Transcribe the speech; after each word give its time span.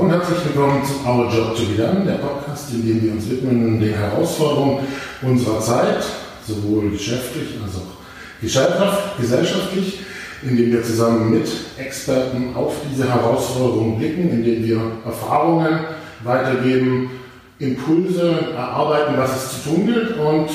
Und 0.00 0.10
herzlich 0.10 0.38
willkommen 0.46 0.82
zu 0.82 1.06
Our 1.06 1.30
Job 1.30 1.54
to 1.54 1.62
Be 1.66 1.76
Done, 1.76 2.06
der 2.06 2.14
Podcast, 2.14 2.72
in 2.72 2.86
dem 2.86 3.02
wir 3.04 3.12
uns 3.12 3.28
widmen 3.28 3.78
den 3.78 3.92
Herausforderungen 3.92 4.78
unserer 5.20 5.60
Zeit, 5.60 6.02
sowohl 6.48 6.88
geschäftlich 6.88 7.48
als 7.62 7.74
auch 7.76 9.20
gesellschaftlich, 9.20 9.98
indem 10.42 10.72
wir 10.72 10.82
zusammen 10.82 11.30
mit 11.30 11.46
Experten 11.76 12.54
auf 12.54 12.76
diese 12.90 13.12
Herausforderungen 13.12 13.98
blicken, 13.98 14.30
indem 14.30 14.64
wir 14.64 14.80
Erfahrungen 15.04 15.80
weitergeben, 16.24 17.10
Impulse 17.58 18.38
erarbeiten, 18.56 19.16
was 19.18 19.36
es 19.36 19.52
zu 19.52 19.68
tun 19.68 19.86
gilt 19.86 20.16
und 20.16 20.48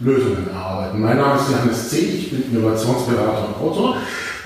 Lösungen 0.00 0.48
erarbeiten. 0.50 0.98
Mein 1.02 1.18
Name 1.18 1.38
ist 1.38 1.50
Johannes 1.50 1.90
C., 1.90 1.98
ich 1.98 2.30
bin 2.30 2.56
Innovationsberater 2.56 3.48
und 3.48 3.68
Autor 3.68 3.96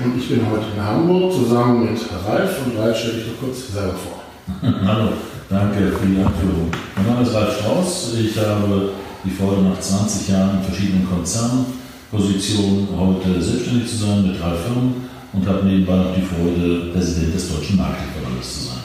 und 0.01 0.19
ich 0.19 0.29
bin 0.29 0.41
heute 0.51 0.65
in 0.77 0.85
Hamburg 0.85 1.33
zusammen 1.33 1.93
mit 1.93 2.01
Ralf 2.27 2.57
und 2.67 2.77
Ralf 2.77 2.99
stelle 2.99 3.19
ich 3.19 3.27
doch 3.27 3.47
kurz 3.47 3.73
selber 3.73 3.93
vor. 3.93 4.22
Hallo, 4.63 5.13
danke 5.49 5.93
für 5.93 6.07
die 6.07 6.19
Anführung. 6.19 6.71
Mein 6.97 7.07
Name 7.07 7.23
ist 7.23 7.35
Ralf 7.35 7.59
Strauß. 7.59 8.15
Ich 8.19 8.37
habe 8.39 8.91
die 9.25 9.31
Freude, 9.31 9.63
nach 9.63 9.79
20 9.79 10.29
Jahren 10.29 10.59
in 10.59 10.65
verschiedenen 10.65 11.09
Konzernpositionen 11.09 12.89
heute 12.99 13.41
selbstständig 13.41 13.89
zu 13.89 13.97
sein 13.99 14.27
mit 14.27 14.41
drei 14.41 14.55
Firmen 14.57 15.09
und 15.33 15.47
habe 15.47 15.65
nebenbei 15.65 15.95
noch 15.95 16.15
die 16.15 16.23
Freude, 16.23 16.91
Präsident 16.93 17.35
des 17.35 17.55
Deutschen 17.55 17.77
Marketingverbandes 17.77 18.55
zu 18.55 18.61
sein. 18.67 18.79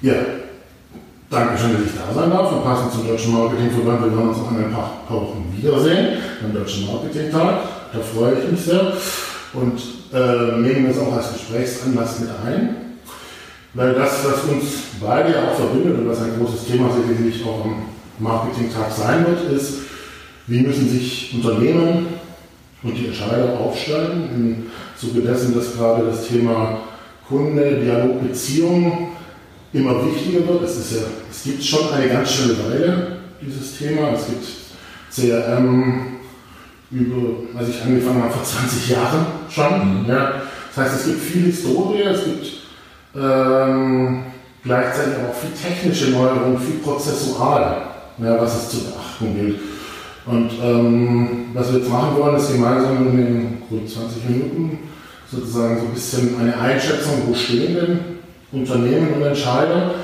Ja, 0.00 0.14
danke 1.28 1.58
schön, 1.58 1.74
dass 1.74 1.82
ich 1.82 1.92
da 1.92 2.14
sein 2.14 2.30
darf. 2.30 2.50
Wir 2.50 2.62
passen 2.62 2.90
zum 2.90 3.06
Deutschen 3.06 3.34
Marketingverband. 3.34 4.04
Wir 4.04 4.16
werden 4.16 4.28
uns 4.30 4.38
in 4.38 4.64
ein 4.64 4.72
paar, 4.72 5.02
paar 5.06 5.20
Wochen 5.20 5.54
wiedersehen 5.54 6.16
beim 6.40 6.54
Deutschen 6.54 6.86
Marketingtag. 6.86 7.58
Da 7.92 7.98
freue 8.00 8.38
ich 8.40 8.50
mich 8.50 8.60
sehr 8.60 8.94
und 9.52 9.78
äh, 10.14 10.56
nehmen 10.60 10.88
das 10.88 10.98
auch 10.98 11.12
als 11.12 11.34
Gesprächsanlass 11.34 12.20
mit 12.20 12.30
ein. 12.46 12.81
Weil 13.74 13.94
das, 13.94 14.24
was 14.24 14.44
uns 14.44 14.64
beide 15.00 15.32
ja 15.32 15.50
auch 15.50 15.56
verbindet 15.56 15.98
und 15.98 16.08
was 16.08 16.20
ein 16.20 16.38
großes 16.38 16.66
Thema 16.66 16.90
sicherlich 16.90 17.42
auch 17.44 17.64
am 17.64 17.84
Marketingtag 18.18 18.92
sein 18.92 19.26
wird, 19.26 19.50
ist, 19.52 19.78
wie 20.46 20.60
müssen 20.60 20.88
sich 20.88 21.32
Unternehmen 21.34 22.06
und 22.82 22.94
die 22.94 23.06
Entscheider 23.06 23.58
aufstellen 23.58 24.28
im 24.34 24.66
Zuge 24.98 25.22
dessen, 25.22 25.54
dass 25.54 25.74
gerade 25.74 26.04
das 26.06 26.28
Thema 26.28 26.80
Kunde, 27.28 27.80
Dialog, 27.80 28.22
Beziehung 28.22 29.12
immer 29.72 30.04
wichtiger 30.04 30.46
wird. 30.46 30.64
Es, 30.64 30.76
ist 30.76 30.92
ja, 30.92 31.06
es 31.30 31.44
gibt 31.44 31.64
schon 31.64 31.92
eine 31.92 32.08
ganz 32.08 32.30
schöne 32.30 32.56
Weile, 32.68 33.16
dieses 33.40 33.78
Thema. 33.78 34.10
Es 34.10 34.26
gibt 34.26 34.46
CRM, 35.10 36.18
über, 36.90 37.58
als 37.58 37.68
ich 37.70 37.82
angefangen 37.82 38.22
habe, 38.22 38.32
vor 38.32 38.44
20 38.44 38.90
Jahren 38.90 39.26
schon. 39.48 40.02
Mhm. 40.02 40.08
Ja. 40.08 40.42
Das 40.74 40.84
heißt, 40.84 41.00
es 41.00 41.06
gibt 41.06 41.20
viel 41.20 41.42
Historie, 41.44 42.02
es 42.02 42.24
gibt 42.24 42.61
ähm, 43.14 44.24
gleichzeitig 44.64 45.14
auch 45.14 45.34
viel 45.34 45.50
technische 45.50 46.10
Neuerungen, 46.10 46.58
viel 46.58 46.78
prozessual, 46.78 47.76
ja, 48.18 48.40
was 48.40 48.54
es 48.54 48.70
zu 48.70 48.84
beachten 48.84 49.34
gilt. 49.34 49.60
Und 50.24 50.50
ähm, 50.62 51.46
was 51.52 51.72
wir 51.72 51.80
jetzt 51.80 51.90
machen 51.90 52.16
wollen, 52.16 52.36
ist 52.36 52.52
gemeinsam 52.52 53.08
in 53.08 53.16
den 53.16 53.62
rund 53.70 53.90
20 53.90 54.24
Minuten 54.28 54.78
sozusagen 55.30 55.78
so 55.78 55.86
ein 55.86 55.94
bisschen 55.94 56.38
eine 56.38 56.56
Einschätzung, 56.58 57.22
wo 57.26 57.34
stehen 57.34 57.74
denn 57.74 58.00
Unternehmen 58.52 59.14
und 59.14 59.22
Entscheider, 59.22 59.94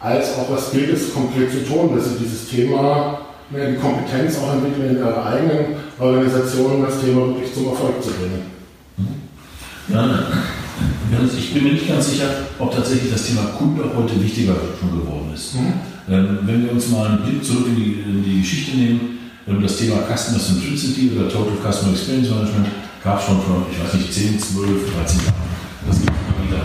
als 0.00 0.36
auch 0.38 0.50
was 0.50 0.70
gilt 0.72 0.90
es 0.90 1.12
konkret 1.12 1.50
zu 1.50 1.64
tun, 1.64 1.94
dass 1.94 2.06
sie 2.06 2.18
dieses 2.24 2.48
Thema, 2.48 3.20
ja, 3.50 3.70
die 3.70 3.76
Kompetenz 3.76 4.38
auch 4.38 4.54
entwickeln 4.54 4.90
in 4.90 4.98
ihrer 4.98 5.26
eigenen 5.26 5.76
Organisation, 5.98 6.84
das 6.84 7.00
Thema 7.00 7.26
wirklich 7.26 7.52
zum 7.54 7.68
Erfolg 7.68 8.02
zu 8.02 8.10
bringen. 8.10 8.50
Mhm. 8.96 10.67
Ja, 11.10 11.18
ich 11.24 11.54
bin 11.54 11.64
mir 11.64 11.72
nicht 11.72 11.88
ganz 11.88 12.10
sicher, 12.10 12.28
ob 12.58 12.74
tatsächlich 12.74 13.10
das 13.10 13.24
Thema 13.24 13.42
Kunde 13.56 13.84
heute 13.96 14.22
wichtiger 14.22 14.54
schon 14.78 15.00
geworden 15.00 15.32
ist. 15.34 15.54
Mhm. 15.54 15.72
Ähm, 16.08 16.38
wenn 16.42 16.64
wir 16.64 16.72
uns 16.72 16.88
mal 16.88 17.08
einen 17.08 17.22
Blick 17.22 17.44
zurück 17.44 17.66
in 17.66 17.76
die, 17.76 18.04
in 18.04 18.24
die 18.24 18.40
Geschichte 18.40 18.76
nehmen, 18.76 19.18
ähm, 19.46 19.62
das 19.62 19.78
Thema 19.78 20.04
Customer 20.04 20.38
Centricity 20.38 21.12
oder 21.16 21.28
Total 21.28 21.56
Customer 21.64 21.92
Experience 21.92 22.28
Management 22.28 22.68
gab 23.02 23.20
es 23.20 23.24
schon 23.24 23.40
vor, 23.40 23.64
ich 23.72 23.80
weiß 23.80 23.94
nicht, 23.94 24.12
10, 24.12 24.38
12, 24.38 24.68
13 24.96 25.20
Jahren. 25.24 25.48
Das 25.86 25.96
gibt 25.96 26.12
es 26.12 26.20
immer 26.28 26.44
wieder. 26.44 26.64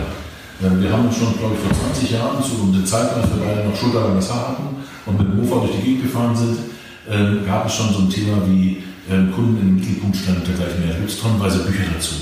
Ähm, 0.60 0.82
wir 0.82 0.92
haben 0.92 1.08
schon, 1.08 1.38
glaube 1.38 1.56
ich, 1.56 1.60
vor 1.64 1.72
20 1.94 2.10
Jahren, 2.10 2.42
zu 2.44 2.68
der 2.68 2.84
Zeit, 2.84 3.16
als 3.16 3.28
wir 3.32 3.40
beide 3.40 3.68
noch 3.68 3.76
schulterlanges 3.76 4.28
Haar 4.28 4.48
hatten 4.52 4.76
und 5.06 5.18
mit 5.18 5.28
dem 5.28 5.40
Mofa 5.40 5.64
durch 5.64 5.76
die 5.80 5.84
Gegend 5.84 6.02
gefahren 6.04 6.36
sind, 6.36 6.58
gab 7.46 7.66
es 7.66 7.74
schon 7.74 7.92
so 7.92 7.98
ein 7.98 8.08
Thema 8.08 8.40
wie 8.48 8.82
Kunden 9.34 9.60
im 9.60 9.76
Mittelpunkt 9.76 10.16
stellen 10.16 10.38
und 10.38 10.48
dergleichen 10.48 10.80
mehr. 10.80 10.94
Da 10.94 11.00
gibt 11.00 11.10
es 11.10 11.20
tonnenweise 11.20 11.58
Bücher 11.58 11.84
dazu. 11.92 12.14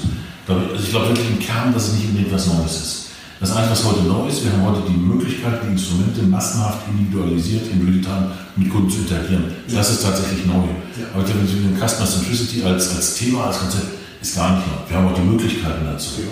Also 0.72 0.84
ich 0.84 0.90
glaube 0.90 1.08
wirklich 1.08 1.28
im 1.28 1.38
Kern, 1.38 1.72
dass 1.72 1.88
es 1.88 1.94
nicht 1.94 2.08
unbedingt 2.08 2.32
was 2.32 2.46
Neues 2.46 2.76
ist. 2.76 3.02
Das 3.40 3.50
Einzige, 3.56 3.72
was 3.72 3.84
heute 3.84 4.02
neu 4.02 4.28
ist, 4.28 4.44
wir 4.44 4.52
haben 4.52 4.64
heute 4.64 4.82
die 4.88 4.96
Möglichkeit, 4.96 5.62
die 5.64 5.72
Instrumente 5.72 6.22
massenhaft 6.22 6.86
individualisiert 6.88 7.66
in 7.72 7.82
Realtime 7.82 8.30
mit 8.54 8.70
Kunden 8.70 8.88
zu 8.88 8.98
interagieren. 8.98 9.44
Das 9.68 9.90
ist 9.90 10.02
tatsächlich 10.04 10.46
neu. 10.46 10.62
Ja. 10.94 11.10
Aber 11.12 11.26
wenn 11.26 11.46
Sie 11.46 11.58
den 11.58 11.74
Customer 11.76 12.08
Centricity 12.08 12.62
als, 12.62 12.94
als 12.94 13.16
Thema, 13.16 13.46
als 13.46 13.58
Konzept, 13.58 13.98
ist 14.20 14.36
gar 14.36 14.56
nicht 14.56 14.66
neu. 14.68 14.88
Wir 14.88 14.96
haben 14.96 15.08
auch 15.08 15.14
die 15.14 15.26
Möglichkeiten 15.26 15.84
dazu. 15.84 16.20
Ja. 16.20 16.30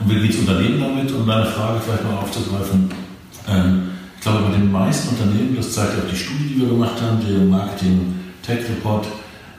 Und 0.00 0.10
wie 0.10 0.20
geht 0.20 0.34
es 0.34 0.40
Unternehmen 0.40 0.80
damit? 0.80 1.12
Um 1.12 1.26
deine 1.26 1.46
Frage 1.46 1.80
vielleicht 1.80 2.02
mal 2.02 2.18
aufzugreifen. 2.18 2.90
Ähm, 3.48 3.82
ich 4.16 4.22
glaube, 4.22 4.42
bei 4.50 4.56
den 4.56 4.72
meisten 4.72 5.10
Unternehmen, 5.10 5.54
das 5.56 5.72
zeigt 5.72 5.92
auch 5.92 6.10
die 6.10 6.16
Studie, 6.16 6.54
die 6.54 6.60
wir 6.60 6.68
gemacht 6.68 7.00
haben, 7.00 7.18
der 7.24 7.38
Marketing 7.38 8.14
Tech 8.44 8.68
Report, 8.68 9.06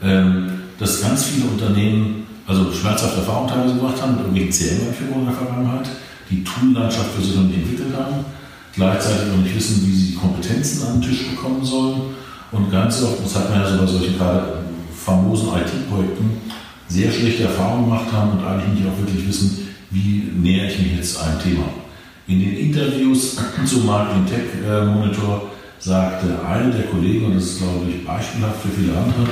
ähm, 0.03 0.49
dass 0.77 1.01
ganz 1.01 1.25
viele 1.25 1.45
Unternehmen 1.45 2.18
also 2.49 2.73
schmerzhafte 2.73 3.19
Erfahrungen 3.19 3.47
teilweise 3.47 3.75
gemacht 3.75 4.01
haben 4.01 4.15
mit 4.15 4.25
irgendwelchen 4.25 4.51
CRM-Einführungen 4.51 5.19
in 5.19 5.25
der 5.27 5.35
Vergangenheit, 5.35 5.89
die 6.31 6.43
Tool-Landschaft 6.43 7.11
für 7.15 7.21
sich 7.21 7.35
noch 7.35 7.43
nicht 7.43 7.59
entwickelt 7.59 7.95
haben, 7.95 8.25
gleichzeitig 8.73 9.27
noch 9.27 9.43
nicht 9.43 9.55
wissen, 9.55 9.85
wie 9.85 9.95
sie 9.95 10.07
die 10.11 10.15
Kompetenzen 10.15 10.87
an 10.87 10.99
den 10.99 11.09
Tisch 11.09 11.29
bekommen 11.29 11.63
sollen 11.63 12.01
und 12.51 12.71
ganz 12.71 13.03
oft, 13.03 13.23
das 13.23 13.35
hat 13.35 13.51
man 13.51 13.61
ja 13.61 13.69
so 13.69 13.77
bei 13.77 13.85
solchen 13.85 14.17
gerade 14.17 14.63
famosen 14.95 15.49
IT-Projekten, 15.49 16.41
sehr 16.87 17.11
schlechte 17.11 17.43
Erfahrungen 17.43 17.85
gemacht 17.85 18.11
haben 18.11 18.31
und 18.31 18.43
eigentlich 18.43 18.81
nicht 18.81 18.89
auch 18.89 18.97
wirklich 18.97 19.27
wissen, 19.27 19.67
wie 19.91 20.31
nähere 20.35 20.71
ich 20.71 20.79
mich 20.79 20.95
jetzt 20.97 21.21
einem 21.21 21.39
Thema. 21.39 21.65
In 22.27 22.39
den 22.39 22.57
Interviews 22.57 23.37
zum 23.65 23.85
Marketing 23.85 24.25
Tech 24.25 24.85
Monitor 24.85 25.49
sagte 25.77 26.27
eine 26.47 26.71
der 26.71 26.85
Kollegen, 26.85 27.25
und 27.25 27.35
das 27.35 27.43
ist 27.43 27.59
glaube 27.59 27.85
ich 27.89 28.05
beispielhaft 28.05 28.61
für 28.61 28.69
viele 28.69 28.93
andere, 28.97 29.29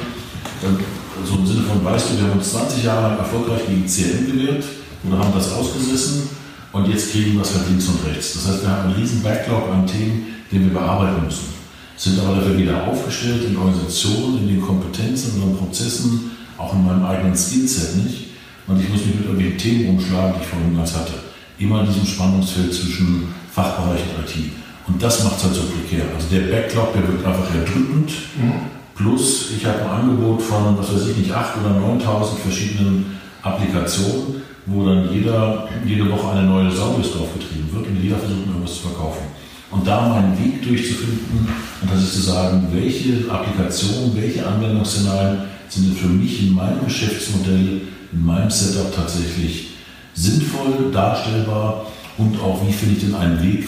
so 1.26 1.36
im 1.36 1.46
Sinne 1.46 1.64
von, 1.64 1.84
weißt 1.84 2.12
du, 2.12 2.18
wir 2.18 2.24
haben 2.26 2.40
uns 2.40 2.52
20 2.52 2.84
Jahre 2.84 3.10
lang 3.10 3.18
erfolgreich 3.18 3.62
gegen 3.68 3.86
CRM 3.86 4.26
gewehrt 4.26 4.64
oder 5.04 5.20
haben 5.20 5.34
das 5.34 5.52
ausgesessen 5.54 6.30
und 6.72 6.88
jetzt 6.90 7.12
kriegen 7.12 7.34
wir 7.34 7.42
es 7.42 7.54
halt 7.54 7.68
links 7.70 7.88
und 7.88 8.06
rechts. 8.06 8.34
Das 8.34 8.48
heißt, 8.48 8.62
wir 8.64 8.70
haben 8.70 8.90
einen 8.90 8.94
riesen 8.94 9.24
Backlog 9.24 9.70
an 9.72 9.88
Themen, 9.88 10.28
den 10.52 10.66
wir 10.66 10.80
bearbeiten 10.80 11.26
müssen. 11.26 11.58
Sind 11.96 12.20
aber 12.20 12.36
dafür 12.36 12.58
wieder 12.58 12.86
aufgestellt 12.88 13.46
in 13.48 13.58
Organisationen, 13.58 14.40
in 14.40 14.48
den 14.48 14.62
Kompetenzen, 14.62 15.36
in 15.36 15.50
den 15.50 15.58
Prozessen, 15.58 16.32
auch 16.58 16.74
in 16.74 16.86
meinem 16.86 17.06
eigenen 17.06 17.36
Skillset 17.36 18.04
nicht. 18.04 18.28
Und 18.68 18.80
ich 18.82 18.90
muss 18.90 19.06
mich 19.06 19.16
mit 19.16 19.26
irgendwelchen 19.26 19.58
Themen 19.58 19.90
umschlagen, 19.90 20.34
die 20.36 20.44
ich 20.44 20.48
vorhin 20.48 20.76
ganz 20.76 20.94
hatte. 20.94 21.14
Immer 21.58 21.82
in 21.82 21.88
diesem 21.88 22.06
Spannungsfeld 22.06 22.74
zwischen 22.74 23.34
Fachbereich 23.52 24.02
und 24.02 24.26
IT. 24.26 24.52
Und 24.88 25.02
das 25.02 25.24
macht 25.24 25.38
es 25.38 25.44
halt 25.44 25.56
so 25.56 25.62
prekär. 25.64 26.06
Also 26.14 26.28
der 26.30 26.52
Backlog, 26.52 26.94
der 26.94 27.08
wird 27.08 27.26
einfach 27.26 27.54
erdrückend. 27.56 28.12
Mhm 28.38 28.77
Plus, 28.98 29.52
ich 29.56 29.64
habe 29.64 29.84
ein 29.84 30.02
Angebot 30.02 30.42
von, 30.42 30.76
was 30.76 30.92
weiß 30.92 31.10
ich 31.10 31.18
nicht, 31.18 31.32
8.000 31.32 31.60
oder 31.64 32.04
9.000 32.04 32.38
verschiedenen 32.42 33.18
Applikationen, 33.44 34.42
wo 34.66 34.86
dann 34.86 35.14
jeder, 35.14 35.70
jede 35.86 36.10
Woche 36.10 36.32
eine 36.32 36.48
neue 36.48 36.72
Service 36.72 37.12
draufgetrieben 37.12 37.72
wird 37.74 37.86
und 37.86 38.02
jeder 38.02 38.18
versucht, 38.18 38.48
irgendwas 38.48 38.74
zu 38.74 38.88
verkaufen. 38.88 39.22
Und 39.70 39.86
da 39.86 40.10
meinen 40.10 40.36
Weg 40.44 40.64
durchzufinden 40.64 41.48
und 41.82 41.92
das 41.92 42.02
ist 42.02 42.14
zu 42.16 42.22
sagen, 42.22 42.68
welche 42.74 43.30
Applikationen, 43.30 44.16
welche 44.16 44.48
Anwendungsszenarien 44.48 45.42
sind 45.70 45.90
denn 45.90 45.96
für 45.96 46.08
mich 46.08 46.48
in 46.48 46.56
meinem 46.56 46.84
Geschäftsmodell, 46.86 47.82
in 48.12 48.26
meinem 48.26 48.50
Setup 48.50 48.96
tatsächlich 48.96 49.74
sinnvoll, 50.16 50.90
darstellbar 50.92 51.86
und 52.18 52.40
auch 52.40 52.66
wie 52.66 52.74
finde 52.74 52.96
ich 52.96 53.02
denn 53.02 53.14
einen 53.14 53.44
Weg, 53.44 53.68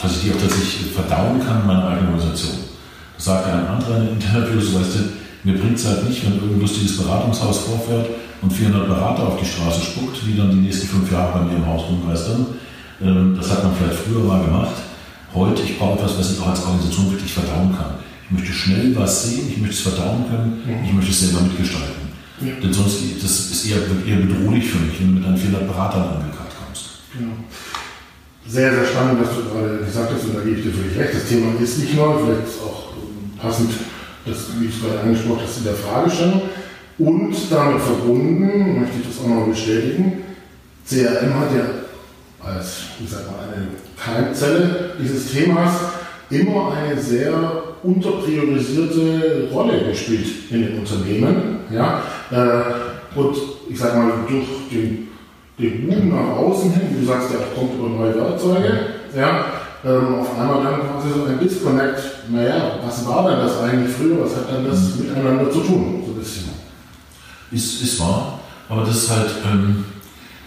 dass 0.00 0.18
ich 0.18 0.22
die 0.24 0.30
auch 0.30 0.40
tatsächlich 0.40 0.92
verdauen 0.92 1.44
kann 1.44 1.62
in 1.62 1.66
meiner 1.66 1.88
eigenen 1.88 2.14
Organisation 2.14 2.65
sagt 3.18 3.46
ein 3.46 3.66
anderer 3.66 3.98
in 3.98 4.08
Interviews, 4.08 4.74
weißt 4.74 4.94
du, 4.94 4.98
mir 5.44 5.58
bringt 5.58 5.78
es 5.78 5.86
halt 5.86 6.08
nicht, 6.08 6.24
wenn 6.24 6.34
irgendein 6.34 6.60
lustiges 6.60 6.96
Beratungshaus 6.98 7.58
vorfährt 7.58 8.10
und 8.42 8.52
400 8.52 8.88
Berater 8.88 9.28
auf 9.28 9.38
die 9.40 9.46
Straße 9.46 9.80
spuckt, 9.80 10.18
die 10.26 10.36
dann 10.36 10.50
die 10.50 10.66
nächsten 10.66 10.88
fünf 10.88 11.10
Jahre 11.10 11.38
bei 11.38 11.44
mir 11.44 11.56
im 11.56 11.66
Haus 11.66 11.84
rumgeistern. 11.88 12.46
Ähm, 13.00 13.36
das 13.36 13.50
hat 13.50 13.62
man 13.62 13.72
vielleicht 13.74 14.00
früher 14.00 14.24
mal 14.24 14.44
gemacht. 14.44 14.74
Heute, 15.34 15.62
ich 15.62 15.78
brauche 15.78 15.98
etwas, 15.98 16.18
was 16.18 16.32
ich 16.32 16.40
auch 16.40 16.48
als 16.48 16.64
Organisation 16.64 17.12
wirklich 17.12 17.32
verdauen 17.32 17.74
kann. 17.76 17.94
Ich 18.24 18.30
möchte 18.30 18.52
schnell 18.52 18.96
was 18.96 19.24
sehen, 19.24 19.48
ich 19.50 19.58
möchte 19.58 19.76
es 19.76 19.80
verdauen 19.82 20.24
können, 20.28 20.82
ich 20.84 20.92
möchte 20.92 21.12
es 21.12 21.20
selber 21.20 21.42
mitgestalten. 21.42 22.10
Ja. 22.40 22.52
Denn 22.60 22.72
sonst 22.72 22.98
das 23.22 23.50
ist 23.50 23.66
eher, 23.70 23.78
eher 24.06 24.26
bedrohlich 24.26 24.66
für 24.66 24.78
mich, 24.78 25.00
wenn 25.00 25.08
du 25.08 25.14
mit 25.14 25.24
deinen 25.24 25.36
400 25.36 25.68
Beratern 25.68 26.02
angekarrt 26.02 26.52
kommst. 26.58 27.06
Genau. 27.16 27.32
Sehr, 28.48 28.74
sehr 28.74 28.84
spannend, 28.84 29.20
was 29.22 29.36
du 29.36 29.42
gerade 29.48 29.78
gesagt 29.84 30.10
hast, 30.12 30.24
und 30.24 30.36
da 30.36 30.40
gebe 30.42 30.56
ich 30.56 30.64
dir 30.64 30.72
völlig 30.72 30.98
recht. 30.98 31.14
Das 31.14 31.28
Thema 31.28 31.54
ist 31.60 31.78
nicht 31.78 31.94
neu, 31.94 32.18
vielleicht 32.18 32.60
auch 32.62 32.85
passend, 33.46 33.70
das, 34.24 34.36
wie 34.58 34.66
es 34.66 34.80
gerade 34.80 35.00
angesprochen 35.00 35.40
hast, 35.44 35.58
in 35.58 35.64
der 35.64 35.74
Fragestellung. 35.74 36.42
Und 36.98 37.34
damit 37.50 37.80
verbunden, 37.82 38.80
möchte 38.80 38.98
ich 39.00 39.06
das 39.06 39.24
auch 39.24 39.28
noch 39.28 39.46
bestätigen, 39.46 40.24
CRM 40.86 41.34
hat 41.34 41.54
ja 41.54 41.86
als 42.46 42.82
ich 43.02 43.10
sag 43.10 43.26
mal, 43.26 43.48
eine 43.54 43.68
Keimzelle 43.98 44.92
dieses 45.00 45.32
Themas 45.32 45.72
immer 46.30 46.72
eine 46.72 47.00
sehr 47.00 47.62
unterpriorisierte 47.82 49.48
Rolle 49.52 49.84
gespielt 49.88 50.26
in 50.50 50.62
den 50.62 50.78
Unternehmen. 50.78 51.58
Ja? 51.70 52.02
Äh, 52.30 53.18
und 53.18 53.36
ich 53.68 53.78
sage 53.78 53.98
mal, 53.98 54.12
durch 54.28 54.46
den, 54.70 55.08
den 55.58 55.86
Boom 55.86 56.10
nach 56.10 56.36
außen 56.36 56.72
hin, 56.72 56.82
wie 56.90 57.00
du 57.00 57.06
sagst, 57.06 57.30
der 57.30 57.40
kommt 57.54 57.74
über 57.74 57.88
neue 57.88 58.14
Werkzeuge, 58.14 58.78
ja, 59.16 59.46
ähm, 59.84 60.20
auf 60.20 60.38
einmal 60.38 60.64
dann 60.64 60.80
quasi 60.80 61.08
so 61.14 61.24
ein 61.24 61.38
Disconnect, 61.40 62.00
naja, 62.30 62.78
was 62.84 63.06
war 63.06 63.30
denn 63.30 63.40
das 63.40 63.58
eigentlich 63.60 63.94
früher, 63.94 64.22
was 64.22 64.36
hat 64.36 64.50
denn 64.50 64.68
das 64.68 64.96
miteinander 64.96 65.50
zu 65.50 65.60
tun, 65.60 66.02
so 66.04 66.12
ein 66.12 66.18
bisschen. 66.18 66.44
Ist, 67.50 67.82
ist 67.82 68.00
wahr, 68.00 68.40
aber 68.68 68.84
das 68.84 68.96
ist 68.96 69.10
halt, 69.10 69.30
ähm, 69.50 69.84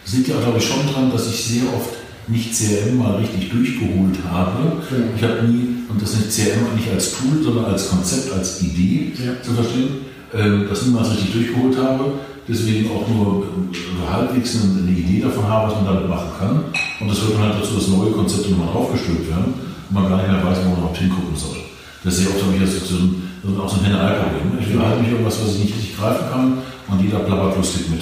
sind 0.03 0.27
ja, 0.27 0.39
glaube 0.39 0.57
ich, 0.57 0.67
schon 0.67 0.85
dran, 0.91 1.11
dass 1.11 1.27
ich 1.27 1.43
sehr 1.45 1.63
oft 1.73 1.99
nicht 2.27 2.53
CRM 2.53 2.97
mal 2.97 3.15
richtig 3.15 3.49
durchgeholt 3.49 4.17
habe. 4.29 4.81
Ja. 4.91 4.97
Ich 5.15 5.23
habe 5.23 5.47
nie, 5.47 5.85
und 5.89 6.01
das 6.01 6.15
nicht 6.15 6.31
CRM 6.31 6.75
nicht 6.75 6.89
als 6.91 7.13
Tool, 7.13 7.41
sondern 7.43 7.65
als 7.65 7.89
Konzept, 7.89 8.31
als 8.33 8.61
Idee 8.61 9.13
ja. 9.17 9.41
zu 9.41 9.53
verstehen, 9.53 10.05
äh, 10.33 10.67
das 10.69 10.85
niemals 10.85 11.11
richtig 11.11 11.33
durchgeholt 11.33 11.77
habe. 11.77 12.11
Deswegen 12.47 12.89
auch 12.89 13.07
nur 13.07 13.43
äh, 13.43 14.11
halbwegs 14.11 14.55
eine, 14.55 14.81
eine, 14.81 14.97
Idee 14.97 15.21
davon 15.21 15.47
habe, 15.47 15.71
was 15.71 15.75
man 15.81 15.93
damit 15.93 16.09
machen 16.09 16.29
kann. 16.39 16.63
Und 16.99 17.07
das 17.07 17.21
wird 17.21 17.35
dann 17.35 17.43
halt 17.43 17.61
dazu, 17.61 17.75
dass 17.75 17.87
neue 17.87 18.11
Konzepte 18.11 18.51
nochmal 18.51 18.73
draufgestülpt 18.73 19.29
werden 19.29 19.53
und 19.89 19.93
man 19.93 20.09
gar 20.09 20.17
nicht 20.17 20.31
mehr 20.31 20.43
weiß, 20.43 20.57
wo 20.59 20.69
man 20.69 20.77
überhaupt 20.79 20.97
hingucken 20.97 21.35
soll. 21.35 21.68
Das 22.03 22.17
ist 22.17 22.23
ja 22.23 22.29
oft 22.29 22.55
ich 22.55 22.61
das 22.61 22.89
so 22.89 22.95
ein, 22.95 23.59
auch 23.59 23.69
so 23.69 23.79
ein 23.79 23.85
Henne-Ei-Problem. 23.85 24.59
Ich 24.59 24.73
behalte 24.73 25.01
mich 25.01 25.11
irgendwas, 25.11 25.39
was 25.43 25.55
ich 25.55 25.63
nicht 25.65 25.75
richtig 25.75 25.97
greifen 25.97 26.25
kann 26.31 26.57
und 26.87 27.01
jeder 27.01 27.19
plappert 27.19 27.57
lustig 27.57 27.89
mit. 27.89 28.01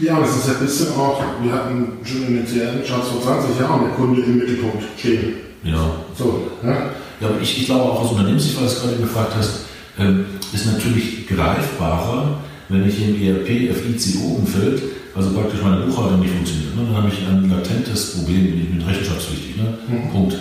Ja, 0.00 0.20
das 0.20 0.36
ist 0.36 0.46
ja 0.46 0.54
ein 0.54 0.60
bisschen 0.60 0.88
auch, 0.94 1.22
wir 1.42 1.52
hatten 1.52 1.98
schon 2.04 2.26
in 2.26 2.36
den 2.36 2.46
CRM-Charts 2.46 3.08
vor 3.08 3.22
20 3.22 3.60
Jahren 3.60 3.84
der 3.84 3.92
Kunde 3.92 4.22
im 4.22 4.38
Mittelpunkt 4.38 4.82
stehen. 4.96 5.34
Ja. 5.62 5.90
So, 6.16 6.48
ja. 6.62 6.92
ja 7.20 7.28
aber 7.28 7.40
ich, 7.40 7.60
ich 7.60 7.66
glaube 7.66 7.84
auch 7.84 8.00
aus 8.00 8.12
Unternehmenssicht, 8.12 8.56
weil 8.56 8.66
du 8.66 8.72
es 8.72 8.80
gerade 8.80 8.96
gefragt 8.96 9.32
hast, 9.36 9.60
ähm, 9.98 10.24
ist 10.52 10.66
natürlich 10.66 11.26
greifbarer, 11.26 12.38
wenn 12.68 12.88
ich 12.88 13.02
im 13.02 13.20
ERP, 13.20 13.74
FICO-Umfeld, 13.74 14.82
also 15.14 15.30
praktisch 15.32 15.60
meine 15.62 15.84
Buchhaltung 15.84 16.20
nicht 16.20 16.32
funktioniert. 16.32 16.76
Ne? 16.76 16.82
Dann 16.86 16.96
habe 16.96 17.08
ich 17.08 17.26
ein 17.26 17.50
latentes 17.50 18.16
Problem, 18.16 18.46
ich 18.46 18.70
bin 18.70 18.82
rechenschaftspflichtig. 18.82 19.56
Ne? 19.56 19.78
Mhm. 19.88 20.10
Punkt. 20.10 20.36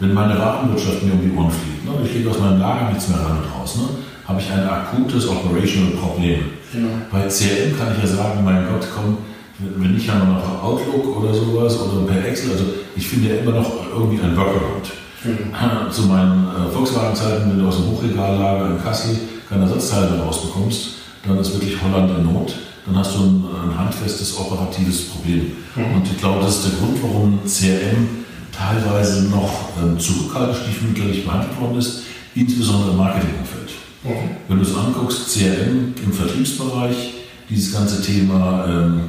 Wenn 0.00 0.12
meine 0.12 0.38
Warenwirtschaft 0.38 1.02
mir 1.02 1.12
um 1.12 1.22
die 1.22 1.36
Ohren 1.36 1.50
fliegt, 1.50 1.84
ne? 1.84 1.92
ich 2.04 2.12
kriege 2.12 2.30
aus 2.30 2.38
meinem 2.38 2.60
Lager 2.60 2.90
nichts 2.90 3.08
mehr 3.08 3.18
rein 3.18 3.38
und 3.38 3.60
raus, 3.60 3.76
ne? 3.76 3.88
habe 4.26 4.40
ich 4.40 4.50
ein 4.50 4.68
akutes 4.68 5.28
Operational 5.28 5.92
Problem. 5.92 6.40
Genau. 6.72 6.88
Bei 7.12 7.28
CRM 7.28 7.78
kann 7.78 7.94
ich 7.94 8.02
ja 8.02 8.16
sagen, 8.16 8.44
mein 8.44 8.66
Gott, 8.66 8.86
komm, 8.94 9.18
wenn 9.58 9.94
nicht, 9.94 10.10
haben 10.10 10.26
wir 10.26 10.34
noch 10.34 10.62
Outlook 10.62 11.16
oder 11.16 11.32
sowas 11.32 11.78
oder 11.80 12.06
per 12.06 12.26
Excel. 12.26 12.52
Also 12.52 12.64
ich 12.96 13.06
finde 13.06 13.28
ja 13.30 13.40
immer 13.40 13.52
noch 13.52 13.70
irgendwie 13.92 14.20
ein 14.20 14.36
Workaround. 14.36 14.90
Mhm. 15.24 15.90
Zu 15.90 16.02
meinen 16.02 16.48
äh, 16.48 16.70
Volkswagen-Zeiten, 16.72 17.50
wenn 17.50 17.58
du 17.58 17.68
aus 17.68 17.76
dem 17.76 17.90
Hochregallager 17.90 18.70
in 18.70 18.82
Kassel 18.82 19.16
keine 19.48 19.62
Ersatzteile 19.62 20.20
rausbekommst, 20.20 20.88
dann 21.26 21.38
ist 21.38 21.52
wirklich 21.52 21.80
Holland 21.82 22.10
in 22.18 22.24
Not. 22.24 22.54
Dann 22.84 22.98
hast 22.98 23.14
du 23.14 23.20
ein, 23.20 23.44
ein 23.70 23.78
handfestes 23.78 24.36
operatives 24.36 25.08
Problem. 25.08 25.52
Mhm. 25.76 25.94
Und 25.94 26.06
ich 26.06 26.18
glaube, 26.18 26.40
das 26.42 26.56
ist 26.56 26.66
der 26.66 26.78
Grund, 26.78 27.02
warum 27.02 27.38
CRM 27.46 28.23
teilweise 28.56 29.24
noch 29.24 29.70
ähm, 29.82 29.98
zurückhaltend 29.98 30.56
stiefmütterlich 30.58 31.24
behandelt 31.24 31.60
worden 31.60 31.78
ist, 31.78 32.02
insbesondere 32.34 32.90
im 32.90 32.96
Marketingumfeld. 32.96 33.70
Mhm. 34.04 34.36
Wenn 34.48 34.58
du 34.58 34.62
es 34.64 34.76
anguckst, 34.76 35.32
CRM 35.32 35.94
im 36.04 36.12
Vertriebsbereich, 36.12 37.14
dieses 37.48 37.72
ganze 37.72 38.02
Thema 38.02 38.66
ähm, 38.68 39.00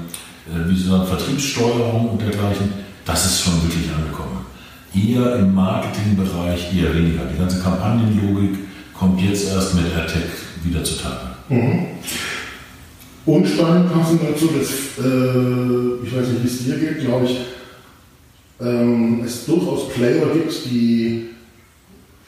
äh, 0.47 0.69
wie 0.69 0.77
so 0.77 1.03
Vertriebssteuerung 1.03 2.09
und 2.09 2.21
dergleichen, 2.21 2.69
das 3.05 3.25
ist 3.25 3.41
schon 3.41 3.61
wirklich 3.63 3.89
angekommen. 3.95 4.45
Eher 4.93 5.35
im 5.37 5.53
Marketingbereich 5.53 6.73
eher 6.75 6.95
weniger. 6.95 7.25
Die 7.25 7.37
ganze 7.37 7.59
Kampagnenlogik 7.59 8.59
kommt 8.97 9.21
jetzt 9.21 9.49
erst 9.49 9.75
mit 9.75 9.85
AirTech 9.93 10.23
wieder 10.63 10.83
zutage. 10.83 11.35
Mhm. 11.49 11.87
Umstand 13.25 13.91
passend 13.91 14.21
dazu, 14.21 14.47
dass, 14.47 14.69
äh, 15.03 16.05
ich 16.05 16.15
weiß 16.15 16.27
nicht, 16.27 16.43
wie 16.43 16.47
es 16.47 16.63
dir 16.63 16.77
geht, 16.77 16.99
glaube 17.01 17.25
ich, 17.25 17.37
ähm, 18.61 19.21
es 19.25 19.45
durchaus 19.45 19.89
Player 19.89 20.27
gibt, 20.33 20.65
die 20.65 21.29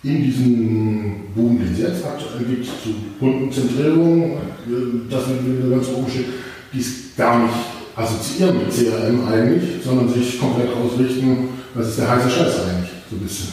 in 0.04 0.24
diesem 0.24 1.16
Boom, 1.36 1.60
den 1.60 1.74
es 1.74 1.80
jetzt 1.80 2.06
aktuell 2.06 2.46
gibt, 2.46 2.66
zu 2.66 2.96
Kundenzentrierung, 3.20 4.38
das 5.10 5.24
wird 5.28 5.72
ganz 5.72 5.88
oben 5.90 6.10
steht, 6.10 6.26
die 6.74 6.80
es 6.80 7.16
gar 7.16 7.44
nicht 7.44 7.54
assoziieren 7.96 8.58
mit 8.58 8.72
CRM 8.72 9.28
eigentlich, 9.28 9.84
sondern 9.84 10.14
sich 10.14 10.40
komplett 10.40 10.70
ausrichten, 10.70 11.50
was 11.74 11.90
ist 11.90 12.00
der 12.00 12.10
heiße 12.12 12.30
Scheiß 12.30 12.60
eigentlich, 12.60 12.92
so 13.10 13.16
ein 13.16 13.20
bisschen. 13.20 13.48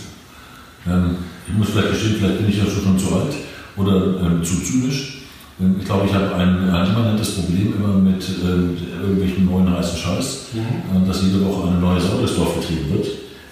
Ähm, 0.87 1.17
ich 1.49 1.55
muss 1.55 1.70
vielleicht 1.70 1.91
gestehen, 1.91 2.17
vielleicht 2.19 2.38
bin 2.38 2.49
ich 2.49 2.59
ja 2.59 2.65
schon 2.65 2.99
zu 2.99 3.15
alt 3.15 3.35
oder 3.77 4.20
ähm, 4.20 4.44
zu 4.44 4.61
zynisch. 4.62 5.13
Ähm, 5.61 5.77
ich 5.79 5.85
glaube, 5.85 6.06
ich 6.06 6.15
habe 6.15 6.35
ein, 6.35 6.71
ein 6.71 6.87
immanentes 6.89 7.33
Problem 7.37 7.75
immer 7.77 7.95
mit 7.95 8.23
äh, 8.23 9.03
irgendwelchen 9.03 9.47
neuen 9.47 9.71
heißen 9.71 9.99
Scheiß, 9.99 10.39
mhm. 10.55 11.03
äh, 11.03 11.06
dass 11.06 11.23
jede 11.23 11.45
Woche 11.45 11.69
eine 11.69 11.79
neue 11.79 12.01
Sau 12.01 12.19
durchs 12.19 12.37
Dorf 12.37 12.55
getrieben 12.61 12.93
wird. 12.93 13.06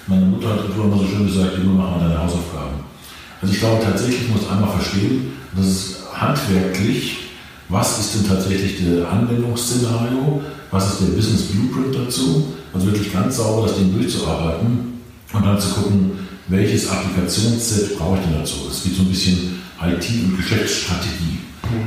Meine 0.06 0.26
Mutter 0.26 0.50
hat 0.50 0.60
früher 0.74 0.84
immer 0.84 0.98
so 0.98 1.06
schön 1.06 1.26
gesagt, 1.26 1.58
Junge, 1.58 1.78
mach 1.78 1.96
mal 1.96 2.08
deine 2.08 2.18
Hausaufgaben. 2.18 2.82
Also 3.40 3.54
ich 3.54 3.60
glaube 3.60 3.82
tatsächlich, 3.82 4.28
muss 4.28 4.48
einmal 4.50 4.70
verstehen, 4.70 5.32
dass 5.56 5.66
es 5.66 5.96
handwerklich, 6.14 7.18
was 7.68 8.00
ist 8.00 8.14
denn 8.14 8.28
tatsächlich 8.28 8.84
der 8.84 9.10
Anwendungsszenario, 9.10 10.42
was 10.70 10.92
ist 10.92 11.00
der 11.02 11.16
Business 11.16 11.42
Blueprint 11.42 11.94
dazu, 11.94 12.52
also 12.72 12.86
wirklich 12.86 13.12
ganz 13.12 13.36
sauber 13.36 13.66
das 13.66 13.76
Ding 13.76 13.92
durchzuarbeiten 13.94 15.00
und 15.32 15.46
dann 15.46 15.60
zu 15.60 15.68
gucken, 15.70 16.12
welches 16.48 16.90
Applikationsset 16.90 17.98
brauche 17.98 18.18
ich 18.18 18.24
denn 18.24 18.38
dazu. 18.38 18.56
Es 18.70 18.82
gibt 18.82 18.96
so 18.96 19.02
ein 19.02 19.08
bisschen 19.08 19.60
IT- 19.80 20.24
und 20.24 20.36
Geschäftsstrategie 20.36 21.38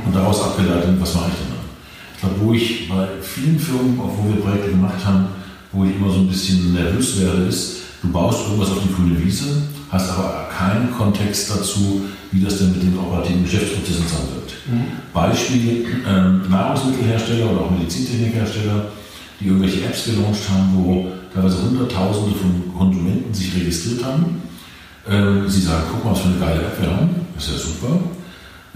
und 0.04 0.14
daraus 0.14 0.42
abgeleitet, 0.42 0.96
was 1.00 1.14
mache 1.14 1.30
ich 1.30 1.38
denn 1.38 1.48
dann. 1.50 1.66
Ich 2.14 2.20
glaube, 2.20 2.34
wo 2.40 2.52
ich 2.52 2.88
bei 2.88 3.08
vielen 3.22 3.58
Firmen, 3.58 4.00
auch 4.00 4.12
wo 4.16 4.28
wir 4.28 4.40
Projekte 4.40 4.70
gemacht 4.70 5.04
haben, 5.04 5.26
wo 5.72 5.84
ich 5.84 5.96
immer 5.96 6.10
so 6.10 6.20
ein 6.20 6.28
bisschen 6.28 6.72
nervös 6.72 7.20
werde, 7.20 7.42
ist, 7.42 7.76
du 8.02 8.08
baust 8.10 8.46
irgendwas 8.46 8.70
auf 8.70 8.82
die 8.82 8.94
grüne 8.94 9.22
Wiese, 9.22 9.62
hast 9.90 10.10
aber 10.10 10.48
keinen 10.56 10.90
Kontext 10.92 11.50
dazu, 11.50 12.02
wie 12.32 12.40
das 12.40 12.58
denn 12.58 12.72
mit 12.72 12.82
den 12.82 12.98
operativen 12.98 13.44
Geschäftsprozessen 13.44 14.06
zusammenwirkt. 14.06 14.54
Mhm. 14.66 14.84
Beispiel 15.12 15.86
ähm, 16.08 16.42
Nahrungsmittelhersteller 16.50 17.50
oder 17.50 17.60
auch 17.62 17.70
Medizintechnikhersteller, 17.70 18.86
die 19.38 19.46
irgendwelche 19.46 19.84
Apps 19.84 20.04
gelauncht 20.06 20.48
haben, 20.50 20.70
wo 20.74 21.08
teilweise 21.32 21.62
Hunderttausende 21.62 22.34
von 22.36 22.76
Konsumenten 22.76 23.32
sich 23.32 23.54
registriert 23.54 24.04
haben. 24.04 24.42
Ähm, 25.08 25.48
sie 25.48 25.60
sagen, 25.60 25.84
guck 25.92 26.04
mal, 26.04 26.12
was 26.12 26.20
für 26.20 26.28
eine 26.28 26.38
geile 26.38 26.62
App 26.62 26.80
wir 26.80 26.90
haben, 26.90 27.10
ist 27.36 27.48
ja 27.48 27.58
super. 27.58 28.00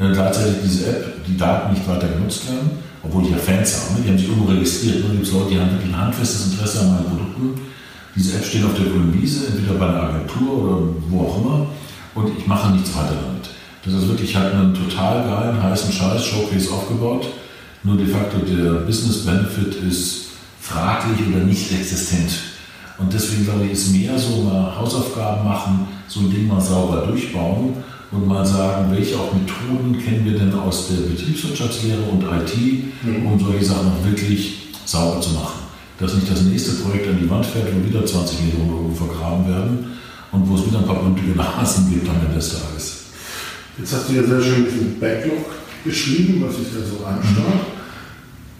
Äh, 0.00 0.12
gleichzeitig 0.12 0.54
diese 0.64 0.86
App, 0.86 1.26
die 1.26 1.36
Daten 1.36 1.74
nicht 1.74 1.86
weiter 1.86 2.08
genutzt 2.08 2.48
werden, 2.48 2.70
obwohl 3.02 3.24
die 3.24 3.30
ja 3.30 3.36
Fans 3.36 3.76
haben. 3.76 3.96
Ne? 3.96 4.00
Die 4.02 4.08
haben 4.08 4.18
sich 4.18 4.28
irgendwo 4.28 4.50
registriert. 4.50 5.04
Ne? 5.04 5.12
gibt 5.12 5.26
es 5.26 5.32
Leute, 5.32 5.50
die 5.50 5.60
haben 5.60 5.70
wirklich 5.72 5.92
ein 5.92 6.00
handfestes 6.00 6.52
Interesse 6.52 6.80
an 6.80 6.94
meinen 6.94 7.04
Produkten 7.04 7.60
diese 8.16 8.36
Apps 8.36 8.48
stehen 8.48 8.64
auf 8.64 8.74
der 8.74 8.86
grünen 8.86 9.14
Wiese, 9.14 9.46
entweder 9.46 9.78
bei 9.78 9.86
einer 9.86 10.02
Agentur 10.02 10.52
oder 10.52 10.78
wo 11.08 11.20
auch 11.26 11.38
immer, 11.38 11.66
und 12.14 12.36
ich 12.36 12.46
mache 12.46 12.72
nichts 12.72 12.94
weiter 12.94 13.14
damit. 13.14 13.48
Das 13.84 13.94
ist 13.94 14.08
wirklich, 14.08 14.30
ich 14.30 14.36
habe 14.36 14.50
einen 14.50 14.74
total 14.74 15.24
geilen, 15.24 15.62
heißen 15.62 15.92
Scheiß, 15.92 16.24
Showcase 16.24 16.70
aufgebaut, 16.72 17.28
nur 17.82 17.96
de 17.96 18.06
facto 18.06 18.38
der 18.38 18.80
Business 18.80 19.24
Benefit 19.24 19.74
ist 19.88 20.26
fraglich 20.60 21.26
oder 21.28 21.44
nicht 21.44 21.72
existent. 21.72 22.30
Und 22.98 23.12
deswegen 23.12 23.44
glaube 23.44 23.64
ich, 23.64 23.72
ist 23.72 23.92
mehr 23.92 24.18
so 24.18 24.42
mal 24.42 24.76
Hausaufgaben 24.76 25.44
machen, 25.44 25.88
so 26.06 26.20
ein 26.20 26.30
Ding 26.30 26.46
mal 26.46 26.60
sauber 26.60 27.06
durchbauen 27.06 27.76
und 28.12 28.26
mal 28.26 28.44
sagen, 28.44 28.90
welche 28.92 29.16
auch 29.16 29.32
Methoden 29.32 29.98
kennen 29.98 30.24
wir 30.24 30.38
denn 30.38 30.52
aus 30.52 30.88
der 30.88 31.08
Betriebswirtschaftslehre 31.08 32.02
und 32.10 32.22
IT, 32.22 32.56
mhm. 33.02 33.26
um 33.26 33.38
solche 33.38 33.64
Sachen 33.64 33.88
auch 33.88 34.04
wirklich 34.04 34.68
sauber 34.84 35.20
zu 35.20 35.30
machen 35.30 35.60
dass 36.00 36.14
nicht 36.14 36.30
das 36.30 36.42
nächste 36.42 36.72
Projekt 36.82 37.08
an 37.08 37.18
die 37.20 37.28
Wand 37.28 37.44
fährt, 37.44 37.68
wo 37.74 37.86
wieder 37.86 38.04
20 38.04 38.40
Millionen 38.40 38.72
Euro 38.72 38.94
vergraben 38.94 39.46
werden 39.46 39.98
und 40.32 40.48
wo 40.48 40.54
es 40.54 40.66
wieder 40.66 40.78
ein 40.78 40.86
paar 40.86 41.02
blutige 41.02 41.36
Nasen 41.36 41.90
gibt 41.90 42.08
am 42.08 42.16
Ende 42.24 42.36
des 42.36 42.58
Tages. 42.58 42.96
Jetzt 43.78 43.94
hast 43.94 44.08
du 44.08 44.14
ja 44.14 44.22
sehr 44.22 44.40
schön 44.40 44.64
diesen 44.64 44.98
Backlog 44.98 45.44
beschrieben, 45.84 46.42
was 46.46 46.56
sich 46.56 46.68
da 46.72 46.80
so 46.80 47.04
anschaut. 47.04 47.66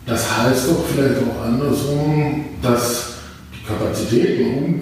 Das 0.06 0.38
heißt 0.38 0.68
doch 0.68 0.84
vielleicht 0.86 1.16
auch 1.16 1.44
andersrum, 1.44 2.44
dass 2.62 3.14
die 3.54 3.66
Kapazitäten, 3.66 4.58
um 4.58 4.80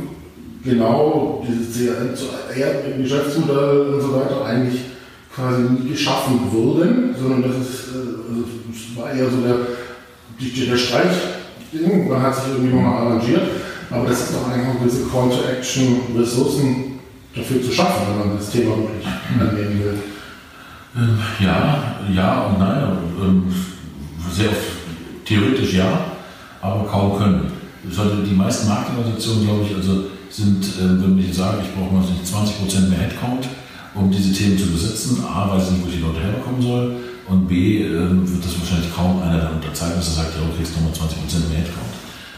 genau 0.65 1.47
dieses 1.47 1.77
CRM 1.77 2.17
zu 2.17 2.25
erden, 2.59 2.93
im 2.95 3.03
Geschäftsmodell 3.03 3.95
und 3.95 4.01
so 4.01 4.15
weiter 4.15 4.45
eigentlich 4.45 4.81
quasi 5.35 5.63
nie 5.63 5.91
geschaffen 5.91 6.41
wurden, 6.51 7.15
sondern 7.19 7.43
das, 7.43 7.57
ist, 7.57 7.89
äh, 7.95 7.99
also 8.29 8.45
das 8.69 8.97
war 8.97 9.13
eher 9.13 9.31
so 9.31 9.41
der, 9.41 10.71
der 10.71 10.77
Streich 10.77 11.39
man 12.09 12.23
hat 12.23 12.35
sich 12.35 12.45
irgendwie 12.55 12.75
nochmal 12.75 13.07
arrangiert, 13.07 13.43
aber 13.91 14.09
das 14.09 14.21
ist 14.21 14.35
doch 14.35 14.51
eigentlich 14.51 14.69
auch 14.69 14.83
diese 14.85 15.07
Call 15.09 15.29
to 15.29 15.49
Action, 15.51 16.01
Ressourcen 16.17 16.99
dafür 17.35 17.63
zu 17.63 17.71
schaffen, 17.71 18.07
wenn 18.09 18.29
man 18.29 18.39
das 18.39 18.51
Thema 18.51 18.77
wirklich 18.77 19.07
annehmen 19.39 19.85
will. 19.85 19.99
Ähm, 20.97 21.19
ja, 21.41 21.97
ja 22.15 22.41
und 22.47 22.59
nein. 22.59 22.99
Ähm, 23.23 23.55
sehr 24.33 24.51
theoretisch 25.25 25.75
ja, 25.75 26.13
aber 26.63 26.85
kaum 26.87 27.19
können. 27.19 27.53
die 27.85 28.35
meisten 28.35 28.69
Marketingorganisationen, 28.69 29.47
glaube 29.47 29.65
ich, 29.65 29.77
also 29.77 30.05
sind, 30.31 30.65
äh, 30.65 31.03
wenn 31.03 31.19
ich 31.19 31.35
sage, 31.35 31.59
ich 31.63 31.75
brauche 31.75 31.95
mal 31.95 32.05
20% 32.05 32.89
mehr 32.89 32.99
Headcount, 32.99 33.49
um 33.95 34.11
diese 34.11 34.33
Themen 34.33 34.59
zu 34.59 34.67
besetzen. 34.67 35.25
A, 35.25 35.49
weiß 35.51 35.65
ich 35.65 35.71
nicht, 35.73 35.87
wo 35.87 35.91
die 35.91 36.03
Leute 36.03 36.21
herbekommen 36.21 36.63
soll. 36.63 36.97
Und 37.29 37.47
B, 37.47 37.83
äh, 37.83 37.93
wird 37.93 38.45
das 38.45 38.59
wahrscheinlich 38.59 38.95
kaum 38.95 39.21
einer 39.23 39.39
dann 39.39 39.55
unterzeichnen, 39.57 39.99
dass 39.99 40.09
er 40.09 40.25
sagt, 40.25 40.35
ja, 40.37 40.47
du 40.47 40.57
kriegst 40.57 40.75
nochmal 40.77 40.93
20% 40.93 41.49
mehr 41.51 41.59
Headcount. 41.59 41.95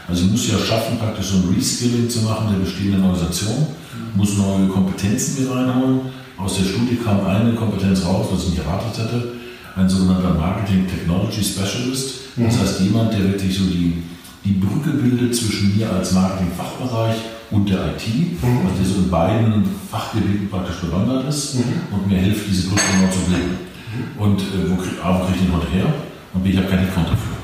Also 0.07 0.25
ich 0.25 0.31
muss 0.31 0.51
ja 0.51 0.57
schaffen, 0.57 0.97
praktisch 0.97 1.27
so 1.27 1.37
ein 1.37 1.55
Reskilling 1.55 2.09
zu 2.09 2.21
machen 2.21 2.51
der 2.51 2.59
bestehenden 2.59 3.03
Organisation, 3.03 3.67
muss 4.15 4.37
neue 4.37 4.67
Kompetenzen 4.67 5.41
mit 5.43 5.51
reinholen. 5.51 6.01
Aus 6.37 6.57
der 6.57 6.65
Studie 6.65 6.97
kam 6.97 7.25
eine 7.25 7.53
Kompetenz 7.53 8.03
raus, 8.03 8.27
was 8.31 8.43
ich 8.43 8.49
nicht 8.49 8.59
erwartet 8.59 8.97
hätte, 8.97 9.33
ein 9.75 9.87
sogenannter 9.87 10.33
Marketing 10.33 10.85
Technology 10.87 11.43
Specialist. 11.43 12.15
Das 12.35 12.59
heißt 12.59 12.81
jemand, 12.81 13.13
der 13.13 13.23
wirklich 13.23 13.57
so 13.57 13.63
die, 13.65 14.03
die 14.43 14.53
Brücke 14.53 14.89
bildet 14.89 15.35
zwischen 15.35 15.77
mir 15.77 15.89
als 15.89 16.11
Marketing-Fachbereich 16.11 17.15
und 17.51 17.69
der 17.69 17.79
IT, 17.93 18.07
mhm. 18.41 18.65
also 18.65 18.75
der 18.77 18.85
so 18.85 18.95
in 18.95 19.09
beiden 19.09 19.63
Fachgebieten 19.91 20.49
praktisch 20.49 20.77
bewandert 20.77 21.27
ist 21.27 21.55
mhm. 21.55 21.63
und 21.91 22.07
mir 22.07 22.17
hilft, 22.17 22.47
diese 22.49 22.69
Brücke 22.69 22.81
genau 22.97 23.11
zu 23.11 23.19
bilden. 23.29 23.57
Mhm. 23.59 24.21
Und 24.21 24.39
äh, 24.41 24.69
wo, 24.69 24.75
krieg, 24.75 24.93
A, 25.03 25.19
wo 25.19 25.25
kriege 25.25 25.39
ich 25.39 25.45
den 25.45 25.55
heute 25.55 25.71
her? 25.71 25.93
Und 26.33 26.43
B, 26.43 26.49
ich 26.49 26.57
habe 26.57 26.67
keinen 26.67 26.85
Headcount 26.85 27.07
dafür. 27.07 27.35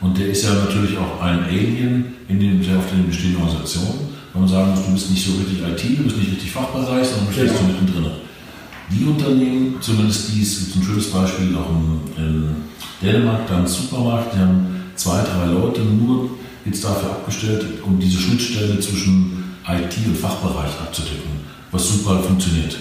Und 0.00 0.16
der 0.16 0.28
ist 0.28 0.44
ja 0.44 0.54
natürlich 0.54 0.96
auch 0.96 1.20
ein 1.20 1.42
Alien 1.44 2.14
in 2.28 2.38
den, 2.38 2.60
auf 2.76 2.88
den 2.90 3.08
bestehenden 3.08 3.42
Organisationen. 3.42 4.14
Wenn 4.32 4.42
man 4.42 4.48
sagen 4.48 4.70
muss, 4.70 4.86
du 4.86 4.92
bist 4.92 5.10
nicht 5.10 5.26
so 5.26 5.32
richtig 5.38 5.58
IT, 5.58 5.98
du 5.98 6.04
bist 6.04 6.16
nicht 6.18 6.30
richtig 6.30 6.52
Fachbereich, 6.52 7.08
sondern 7.08 7.26
du 7.26 7.32
stehst 7.32 7.54
ja. 7.54 7.58
so 7.58 7.66
mittendrin. 7.66 8.12
Die 8.90 9.04
Unternehmen, 9.04 9.76
zumindest 9.80 10.32
dies, 10.32 10.64
gibt 10.64 10.76
ein 10.76 10.82
schönes 10.82 11.10
Beispiel 11.10 11.56
auch 11.56 11.70
in, 11.70 12.24
in 12.24 12.56
Dänemark, 13.02 13.48
da 13.48 13.58
ein 13.58 13.66
Supermarkt, 13.66 14.34
die 14.34 14.38
haben 14.38 14.66
zwei, 14.94 15.20
drei 15.22 15.46
Leute 15.52 15.80
nur 15.80 16.30
jetzt 16.64 16.84
dafür 16.84 17.10
abgestellt, 17.10 17.64
um 17.84 17.98
diese 17.98 18.18
Schnittstelle 18.18 18.78
zwischen 18.80 19.38
IT 19.68 20.06
und 20.06 20.16
Fachbereich 20.16 20.70
abzudecken, 20.80 21.40
was 21.70 21.88
super 21.88 22.22
funktioniert. 22.22 22.76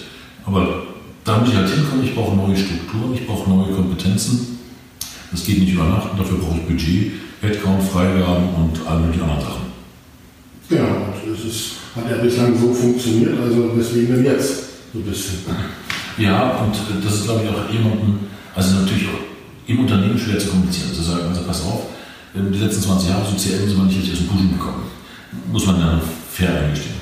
Aber 0.46 0.84
da 1.24 1.38
muss 1.38 1.50
ich 1.50 1.56
halt 1.56 1.70
hinkommen, 1.70 2.06
ich 2.06 2.16
brauche 2.16 2.36
neue 2.36 2.56
Strukturen, 2.56 3.14
ich 3.14 3.28
brauche 3.28 3.50
neue 3.50 3.74
Kompetenzen. 3.74 4.60
Das 5.32 5.44
geht 5.44 5.60
nicht 5.60 5.74
über 5.74 5.84
Nacht, 5.84 6.18
dafür 6.18 6.38
brauche 6.38 6.58
ich 6.58 6.66
Budget, 6.66 7.12
Headcount, 7.42 7.84
Freigaben 7.84 8.50
und 8.56 8.88
all 8.88 9.00
möglichen 9.00 9.24
anderen 9.24 9.42
Sachen. 9.42 9.62
Genau, 10.70 10.84
und 10.84 11.34
es 11.34 11.46
ist, 11.46 11.72
hat 11.96 12.10
ja 12.10 12.18
bislang 12.18 12.58
so 12.58 12.74
funktioniert, 12.74 13.38
also 13.40 13.78
weswegen 13.78 14.16
denn 14.16 14.26
jetzt 14.26 14.64
so 14.94 15.00
ein 15.00 15.04
bisschen. 15.04 15.40
Ja, 16.18 16.58
und 16.64 16.76
das 17.04 17.14
ist 17.14 17.24
glaube 17.26 17.44
ich 17.44 17.50
auch 17.50 17.72
jemandem, 17.72 18.20
also 18.56 18.76
natürlich 18.80 19.08
auch 19.08 19.28
im 19.68 19.80
Unternehmen 19.80 20.18
schwer 20.18 20.40
zu 20.40 20.48
kommunizieren. 20.48 20.94
Zu 20.94 21.02
sagen, 21.02 21.28
also 21.28 21.42
pass 21.44 21.62
auf, 21.64 21.84
die 22.34 22.58
letzten 22.58 22.84
20 22.84 23.10
Jahre 23.10 23.26
so 23.26 23.36
CRM 23.36 23.68
sind 23.68 23.78
wir 23.78 23.86
nicht 23.86 23.98
richtig 23.98 24.14
aus 24.14 24.20
dem 24.20 24.28
Pushen 24.28 24.52
bekommen. 24.52 24.84
Muss 25.52 25.66
man 25.66 25.80
dann 25.80 26.02
fair 26.38 26.62
eingestehen. 26.62 26.96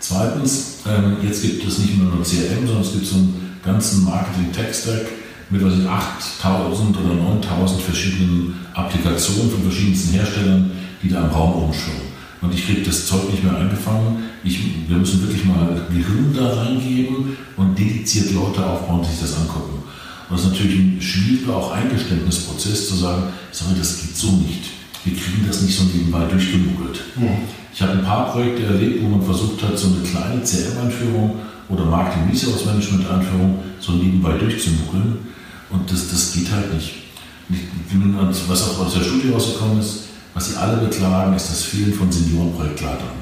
Zweitens, 0.00 0.78
ähm, 0.86 1.16
jetzt 1.22 1.42
gibt 1.42 1.66
es 1.66 1.78
nicht 1.78 1.96
nur 1.98 2.10
CRM, 2.22 2.66
sondern 2.66 2.82
es 2.82 2.92
gibt 2.92 3.06
so 3.06 3.16
einen 3.16 3.58
ganzen 3.64 4.04
Marketing-Tech-Stack 4.04 5.06
mit 5.50 5.64
was 5.64 5.74
ich, 5.74 5.86
8000 5.86 6.96
oder 6.98 7.14
9000 7.14 7.82
verschiedenen 7.82 8.54
Applikationen 8.74 9.50
von 9.50 9.62
verschiedensten 9.62 10.14
Herstellern, 10.14 10.70
die 11.02 11.08
da 11.08 11.24
im 11.24 11.30
Raum 11.30 11.64
rumschwimmen. 11.64 12.10
Und 12.40 12.54
ich 12.54 12.66
kriege 12.66 12.82
das 12.82 13.06
Zeug 13.06 13.30
nicht 13.30 13.44
mehr 13.44 13.56
eingefangen. 13.56 14.24
Ich, 14.42 14.88
wir 14.88 14.96
müssen 14.96 15.20
wirklich 15.22 15.44
mal 15.44 15.86
Gehirn 15.90 16.34
da 16.34 16.62
reingeben 16.62 17.36
und 17.56 17.78
dediziert 17.78 18.32
Leute 18.32 18.64
aufbauen, 18.64 19.02
die 19.02 19.10
sich 19.10 19.20
das 19.20 19.36
angucken. 19.36 19.82
Und 20.28 20.36
das 20.38 20.46
ist 20.46 20.52
natürlich 20.52 20.78
ein 20.78 21.02
schwieriger 21.02 21.56
auch 21.56 21.72
Eingeständnisprozess 21.72 22.88
zu 22.88 22.94
sagen, 22.94 23.24
sorry, 23.50 23.74
das 23.76 24.00
geht 24.00 24.16
so 24.16 24.30
nicht. 24.32 24.62
Wir 25.04 25.14
kriegen 25.14 25.44
das 25.46 25.62
nicht 25.62 25.76
so 25.76 25.84
nebenbei 25.84 26.24
durchgemuggelt. 26.26 27.00
Mhm. 27.16 27.59
Ich 27.72 27.80
habe 27.82 27.92
ein 27.92 28.04
paar 28.04 28.32
Projekte 28.32 28.64
erlebt, 28.64 29.02
wo 29.02 29.08
man 29.08 29.22
versucht 29.22 29.62
hat, 29.62 29.78
so 29.78 29.88
eine 29.88 30.02
kleine 30.02 30.42
CRM-Einführung 30.42 31.38
oder 31.68 31.84
Marketing 31.84 32.28
Resource 32.30 32.66
Management 32.66 33.08
Einführung 33.10 33.58
so 33.78 33.92
nebenbei 33.92 34.32
durchzumuggeln. 34.32 35.18
Und 35.70 35.90
das, 35.90 36.10
das 36.10 36.32
geht 36.32 36.50
halt 36.50 36.74
nicht. 36.74 36.94
Was 38.48 38.70
auch 38.70 38.86
aus 38.86 38.94
der 38.94 39.02
Studie 39.02 39.30
rausgekommen 39.32 39.80
ist, 39.80 40.04
was 40.34 40.50
sie 40.50 40.56
alle 40.56 40.78
beklagen, 40.78 41.34
ist 41.34 41.50
das 41.50 41.62
Fehlen 41.62 41.92
von 41.94 42.10
Seniorenprojektleitern. 42.10 43.20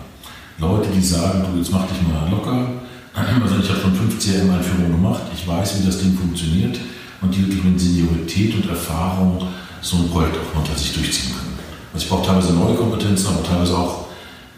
Leute, 0.59 0.88
die 0.95 1.00
sagen, 1.00 1.45
du, 1.52 1.59
jetzt 1.59 1.73
mach 1.73 1.87
dich 1.87 2.02
mal 2.02 2.28
locker. 2.31 2.69
Also 3.14 3.57
ich 3.61 3.69
habe 3.71 3.81
schon 3.81 3.95
fünf 3.95 4.19
CRM-Einführungen 4.19 4.93
gemacht, 4.93 5.23
ich 5.35 5.47
weiß, 5.47 5.81
wie 5.81 5.87
das 5.87 5.99
Ding 5.99 6.17
funktioniert 6.17 6.78
und 7.21 7.35
die 7.35 7.43
wirklich 7.43 7.64
mit 7.64 7.81
Seniorität 7.81 8.55
und 8.55 8.69
Erfahrung 8.69 9.43
so 9.81 9.97
ein 9.97 10.09
Projekt 10.09 10.37
auch 10.37 10.59
unter 10.59 10.75
sich 10.76 10.93
durchziehen 10.95 11.33
können. 11.33 11.59
Also 11.93 12.05
ich 12.05 12.11
brauche 12.11 12.26
teilweise 12.26 12.52
neue 12.52 12.75
Kompetenzen, 12.75 13.28
aber 13.28 13.43
teilweise 13.43 13.76
auch 13.76 14.08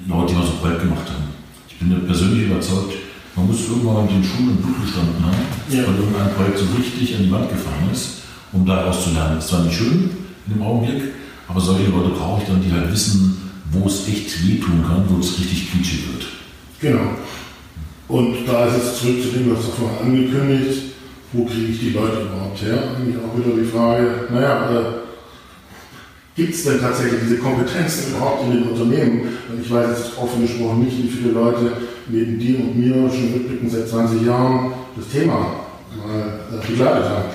Leute, 0.06 0.32
die 0.32 0.38
mal 0.38 0.46
so 0.46 0.52
Projekt 0.60 0.82
gemacht 0.82 1.08
haben. 1.08 1.28
Ich 1.68 1.78
bin 1.78 2.06
persönlich 2.06 2.46
überzeugt, 2.46 2.94
man 3.36 3.46
muss 3.46 3.68
irgendwann 3.68 4.04
mit 4.04 4.12
den 4.12 4.24
Schulen 4.24 4.50
im 4.50 4.56
Blut 4.56 4.82
gestanden 4.82 5.24
haben, 5.24 5.44
ja. 5.70 5.86
weil 5.86 5.96
irgendein 5.96 6.34
Projekt 6.34 6.58
so 6.58 6.66
richtig 6.76 7.16
an 7.16 7.24
die 7.24 7.30
Wand 7.30 7.48
gefahren 7.48 7.88
ist, 7.92 8.22
um 8.52 8.66
daraus 8.66 9.04
zu 9.04 9.10
lernen. 9.10 9.36
Das 9.36 9.44
ist 9.44 9.50
zwar 9.50 9.64
nicht 9.64 9.76
schön 9.76 10.10
in 10.46 10.54
dem 10.54 10.62
Augenblick, 10.62 11.02
aber 11.48 11.60
solche 11.60 11.90
Leute 11.90 12.10
brauche 12.10 12.42
ich 12.42 12.48
dann, 12.48 12.62
die 12.62 12.72
halt 12.72 12.90
wissen, 12.92 13.50
wo 13.72 13.86
es 13.86 14.08
echt 14.08 14.46
wehtun 14.46 14.84
kann, 14.86 15.04
wo 15.08 15.20
es 15.20 15.38
richtig 15.38 15.70
quietschig 15.70 16.04
wird. 16.12 16.26
Genau. 16.80 17.16
Und 18.08 18.46
da 18.46 18.66
ist 18.66 18.76
es 18.76 18.98
zurück 18.98 19.22
zu 19.22 19.28
dem, 19.28 19.54
was 19.54 19.64
du 19.64 19.70
vorhin 19.72 20.06
angekündigt, 20.06 20.82
wo 21.32 21.44
kriege 21.44 21.72
ich 21.72 21.78
die 21.78 21.90
Leute 21.90 22.22
überhaupt 22.22 22.60
her? 22.60 22.82
Eigentlich 22.96 23.16
auch 23.16 23.38
wieder 23.38 23.56
die 23.56 23.68
Frage, 23.68 24.26
naja, 24.32 24.70
äh, 24.70 24.99
gibt 26.40 26.54
es 26.54 26.64
denn 26.64 26.80
tatsächlich 26.80 27.20
diese 27.22 27.36
Kompetenzen 27.36 28.12
überhaupt 28.12 28.44
in 28.44 28.52
den 28.52 28.62
Unternehmen? 28.70 29.20
Und 29.50 29.60
ich 29.62 29.70
weiß 29.70 29.88
jetzt 29.88 30.18
offen 30.18 30.40
gesprochen 30.40 30.84
nicht, 30.84 30.96
wie 30.96 31.08
viele 31.08 31.32
Leute 31.32 31.72
neben 32.08 32.38
dir 32.38 32.58
und 32.60 32.76
mir 32.76 32.94
schon 33.10 33.34
rückblickend 33.34 33.70
seit 33.70 33.88
20 33.88 34.26
Jahren 34.26 34.72
das 34.96 35.08
Thema 35.08 35.68
mal 35.92 36.40
äh, 36.50 36.66
begleitet 36.66 37.04
haben. 37.04 37.28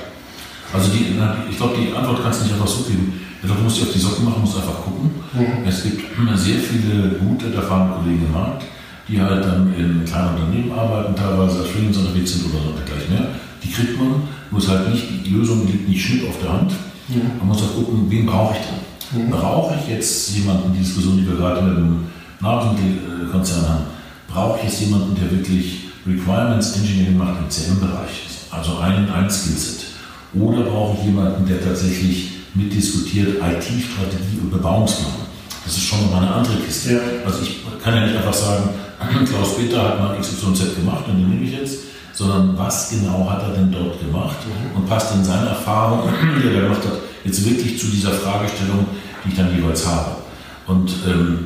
Also 0.74 0.90
die, 0.92 1.14
ich 1.50 1.58
glaube, 1.58 1.76
die 1.78 1.96
Antwort 1.96 2.24
kannst 2.24 2.42
du 2.42 2.44
nicht 2.46 2.54
einfach 2.54 2.68
so 2.68 2.84
geben. 2.84 3.22
Ich 3.42 3.46
glaube, 3.46 3.60
du 3.60 3.64
musst 3.66 3.78
dich 3.78 3.88
auf 3.88 3.94
die 3.94 4.00
Socken 4.00 4.26
machen, 4.26 4.42
musst 4.42 4.58
einfach 4.58 4.82
gucken. 4.82 5.12
Mhm. 5.34 5.68
Es 5.68 5.84
gibt 5.84 6.02
sehr 6.36 6.58
viele 6.58 7.20
gute, 7.20 7.54
erfahrene 7.54 7.96
Kollegen 7.96 8.26
im 8.26 8.34
Markt, 8.34 8.64
die 9.08 9.22
halt 9.22 9.46
dann 9.46 9.72
in 9.78 10.04
kleinen 10.04 10.34
Unternehmen 10.34 10.72
arbeiten, 10.72 11.16
teilweise 11.16 11.60
als 11.60 11.70
Freelancer 11.70 12.00
unterwegs 12.00 12.34
sind 12.34 12.46
oder 12.50 12.74
dergleichen 12.74 13.14
mehr. 13.14 13.28
Die 13.64 13.72
kriegt 13.72 14.00
man, 14.00 14.24
muss 14.50 14.68
halt 14.68 14.90
nicht, 14.90 15.06
die 15.26 15.30
Lösung 15.30 15.68
liegt 15.68 15.88
nicht 15.88 16.04
schnitt 16.04 16.28
auf 16.28 16.42
der 16.42 16.54
Hand. 16.54 16.72
Mhm. 17.08 17.38
Man 17.38 17.48
muss 17.50 17.62
auch 17.62 17.76
gucken, 17.76 18.08
wen 18.10 18.26
brauche 18.26 18.56
ich 18.58 18.66
denn? 18.66 18.95
Mhm. 19.12 19.32
Brauche 19.32 19.76
ich 19.76 19.90
jetzt 19.90 20.36
jemanden, 20.36 20.74
die 20.74 20.80
Diskussion, 20.80 21.18
die 21.18 21.28
wir 21.28 21.36
gerade 21.36 21.62
mit 21.62 21.78
dem 21.78 22.06
Nahrungsmittelkonzern 22.42 23.70
haben, 23.70 23.84
brauche 24.28 24.60
ich 24.60 24.66
jetzt 24.66 24.82
jemanden, 24.82 25.16
der 25.16 25.32
wirklich 25.32 25.86
Requirements 26.06 26.78
Engineering 26.78 27.18
macht 27.18 27.40
im 27.40 27.50
CM-Bereich, 27.50 28.28
also 28.52 28.78
ein, 28.80 29.10
ein 29.10 29.30
Skillset? 29.30 29.86
Oder 30.34 30.64
brauche 30.64 30.98
ich 31.00 31.06
jemanden, 31.06 31.46
der 31.46 31.64
tatsächlich 31.64 32.32
mitdiskutiert 32.54 33.38
IT-Strategie 33.38 34.40
und 34.42 34.52
Bebauungsplan? 34.52 35.26
Das 35.64 35.78
ist 35.78 35.84
schon 35.84 36.12
mal 36.12 36.22
eine 36.22 36.32
andere 36.32 36.58
Kiste. 36.58 36.94
Ja. 36.94 37.00
Also 37.26 37.42
ich 37.42 37.62
kann 37.84 37.96
ja 37.96 38.06
nicht 38.06 38.16
einfach 38.16 38.34
sagen, 38.34 38.70
Klaus 39.26 39.58
Peter 39.58 39.82
hat 39.82 40.00
mal 40.00 40.20
XYZ 40.20 40.76
gemacht 40.76 41.06
und 41.08 41.18
den 41.18 41.30
nehme 41.30 41.46
ich 41.46 41.58
jetzt, 41.58 41.80
sondern 42.14 42.58
was 42.58 42.90
genau 42.90 43.28
hat 43.30 43.42
er 43.44 43.50
denn 43.50 43.72
dort 43.72 44.00
gemacht 44.00 44.38
mhm. 44.46 44.78
und 44.78 44.88
passt 44.88 45.16
in 45.16 45.24
seine 45.24 45.50
Erfahrung, 45.50 46.10
die 46.44 46.48
er 46.48 46.62
gemacht 46.62 46.84
hat, 46.86 47.00
jetzt 47.26 47.44
wirklich 47.46 47.80
zu 47.80 47.88
dieser 47.88 48.12
Fragestellung, 48.12 48.86
die 49.24 49.30
ich 49.30 49.36
dann 49.36 49.54
jeweils 49.56 49.86
habe. 49.86 50.18
Und, 50.68 50.92
ähm, 51.08 51.40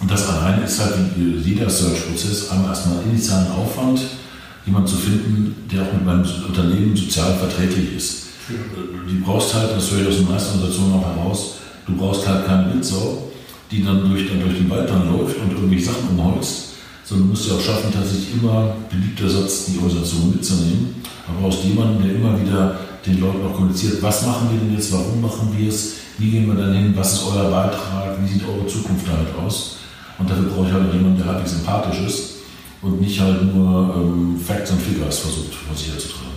und 0.00 0.10
das 0.10 0.28
alleine 0.28 0.64
ist 0.64 0.80
halt 0.80 0.94
wie 1.16 1.50
jeder 1.50 1.70
Search-Prozess 1.70 2.50
einmal 2.50 2.70
erstmal 2.70 3.02
initialen 3.04 3.52
Aufwand, 3.52 4.00
jemanden 4.66 4.88
zu 4.88 4.96
finden, 4.96 5.54
der 5.70 5.82
auch 5.82 5.92
mit 5.92 6.04
meinem 6.04 6.24
Unternehmen 6.46 6.96
sozial 6.96 7.34
verträglich 7.34 7.96
ist. 7.96 8.26
Mhm. 8.48 9.08
Du 9.08 9.24
brauchst 9.24 9.54
halt, 9.54 9.70
das 9.76 9.90
höre 9.90 10.02
ich 10.02 10.08
aus 10.08 10.16
den 10.16 10.28
meisten 10.28 10.58
Organisationen 10.58 10.94
auch 10.94 11.16
heraus, 11.16 11.54
du 11.86 11.96
brauchst 11.96 12.26
halt 12.26 12.46
keine 12.46 12.72
Bildsau, 12.72 13.30
die 13.70 13.82
dann 13.82 14.08
durch, 14.08 14.28
dann 14.28 14.40
durch 14.40 14.56
den 14.56 14.70
Wald 14.70 14.88
dann 14.88 15.10
läuft 15.10 15.38
und 15.38 15.52
irgendwelche 15.52 15.86
Sachen 15.86 16.08
umholzt, 16.10 16.74
sondern 17.04 17.28
du 17.28 17.30
musst 17.32 17.48
ja 17.48 17.54
auch 17.54 17.60
schaffen, 17.60 17.92
tatsächlich 17.92 18.34
immer, 18.34 18.74
beliebter 18.90 19.28
Satz, 19.28 19.66
die 19.66 19.78
Organisation 19.78 20.30
mitzunehmen, 20.30 20.94
aber 21.28 21.48
aus 21.48 21.58
jemandem, 21.64 22.02
der 22.02 22.14
immer 22.16 22.40
wieder 22.40 22.78
den 23.06 23.20
Leuten 23.20 23.44
auch 23.46 23.54
kommuniziert, 23.54 24.02
was 24.02 24.26
machen 24.26 24.48
wir 24.50 24.58
denn 24.58 24.74
jetzt, 24.74 24.92
warum 24.92 25.20
machen 25.20 25.54
wir 25.56 25.68
es, 25.68 25.94
wie 26.18 26.30
gehen 26.30 26.46
wir 26.46 26.54
dann 26.54 26.72
hin, 26.72 26.92
was 26.96 27.14
ist 27.14 27.24
euer 27.26 27.50
Beitrag, 27.50 28.16
wie 28.22 28.28
sieht 28.28 28.42
eure 28.46 28.66
Zukunft 28.66 29.06
damit 29.06 29.34
aus. 29.44 29.78
Und 30.18 30.30
dafür 30.30 30.44
brauche 30.44 30.66
ich 30.68 30.72
halt 30.72 30.92
jemanden, 30.92 31.18
der 31.18 31.26
halbwegs 31.26 31.52
sympathisch 31.52 32.00
ist 32.06 32.34
und 32.82 33.00
nicht 33.00 33.20
halt 33.20 33.42
nur 33.54 33.94
ähm, 33.96 34.38
Facts 34.38 34.70
und 34.70 34.80
Figures 34.80 35.18
versucht, 35.18 35.54
vor 35.54 35.76
sich 35.76 35.88
herzutragen. 35.88 36.30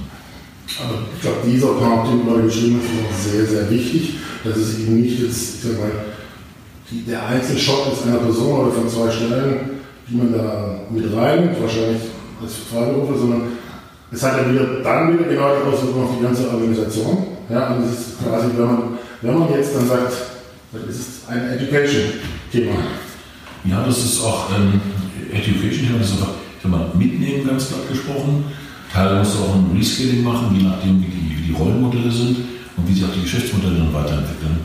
Aber 0.83 0.99
ich 1.15 1.21
glaube, 1.21 1.37
dieser 1.45 1.73
Part, 1.73 2.07
den 2.07 2.25
du 2.25 2.31
gerade 2.31 2.43
geschrieben 2.43 2.79
hast, 2.81 2.89
ist 2.89 3.29
auch 3.29 3.31
sehr, 3.31 3.45
sehr 3.45 3.69
wichtig. 3.69 4.15
dass 4.43 4.57
es 4.57 4.79
eben 4.79 5.01
nicht 5.01 5.19
jetzt, 5.19 5.55
ich 5.55 5.61
sag 5.61 5.79
mal, 5.79 5.91
die, 6.89 7.01
der 7.01 7.25
Einzelshot 7.27 7.93
ist 7.93 8.05
einer 8.05 8.19
Person 8.19 8.61
oder 8.61 8.71
von 8.71 8.89
zwei 8.89 9.11
Stellen 9.11 9.75
die 10.07 10.15
man 10.15 10.33
da 10.33 10.81
mit 10.89 11.05
reinnimmt, 11.15 11.61
wahrscheinlich 11.61 12.01
als 12.41 12.53
Freiberufler, 12.71 13.17
sondern 13.17 13.41
es 14.15 14.23
hat 14.23 14.37
ja 14.37 14.49
wieder 14.49 14.81
dann 14.81 15.13
wieder 15.13 15.27
genau 15.27 15.49
die 15.55 15.67
Auswirkung 15.67 16.03
auf 16.03 16.17
die 16.17 16.23
ganze 16.23 16.49
Organisation. 16.49 17.17
Ja, 17.49 17.75
und 17.75 17.83
es 17.83 17.91
ist 17.91 18.23
quasi, 18.23 18.47
wenn 18.55 18.65
man, 18.65 18.83
wenn 19.21 19.39
man 19.39 19.51
jetzt 19.51 19.75
dann 19.75 19.87
sagt, 19.87 20.13
das 20.71 20.95
ist 20.95 21.29
ein 21.29 21.51
Education-Thema. 21.51 22.73
Ja, 23.65 23.83
das 23.85 23.97
ist 23.97 24.23
auch 24.23 24.47
ähm, 24.55 24.79
Education, 25.31 25.99
das 25.99 26.07
ist 26.07 26.13
einfach, 26.13 26.33
ich 26.63 26.69
mal, 26.69 26.87
mitnehmen, 26.93 27.45
ganz 27.45 27.67
klar 27.67 27.81
gesprochen. 27.89 28.45
Teilweise 28.91 29.19
musst 29.19 29.35
du 29.35 29.43
auch 29.43 29.55
ein 29.55 29.77
Rescaling 29.77 30.23
machen, 30.23 30.55
je 30.57 30.63
nachdem, 30.63 31.01
wie 31.01 31.07
die, 31.07 31.37
wie 31.37 31.47
die 31.49 31.53
Rollenmodelle 31.53 32.11
sind 32.11 32.37
und 32.77 32.87
wie 32.87 32.93
sich 32.93 33.03
auch 33.03 33.13
die 33.13 33.21
Geschäftsmodelle 33.21 33.79
dann 33.79 33.93
weiterentwickeln. 33.93 34.59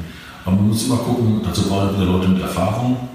Aber 0.44 0.56
man 0.56 0.68
muss 0.68 0.86
immer 0.86 0.98
gucken, 0.98 1.40
dazu 1.44 1.62
brauchen 1.68 1.98
wir 1.98 2.06
Leute 2.06 2.28
mit 2.28 2.42
Erfahrung. 2.42 3.08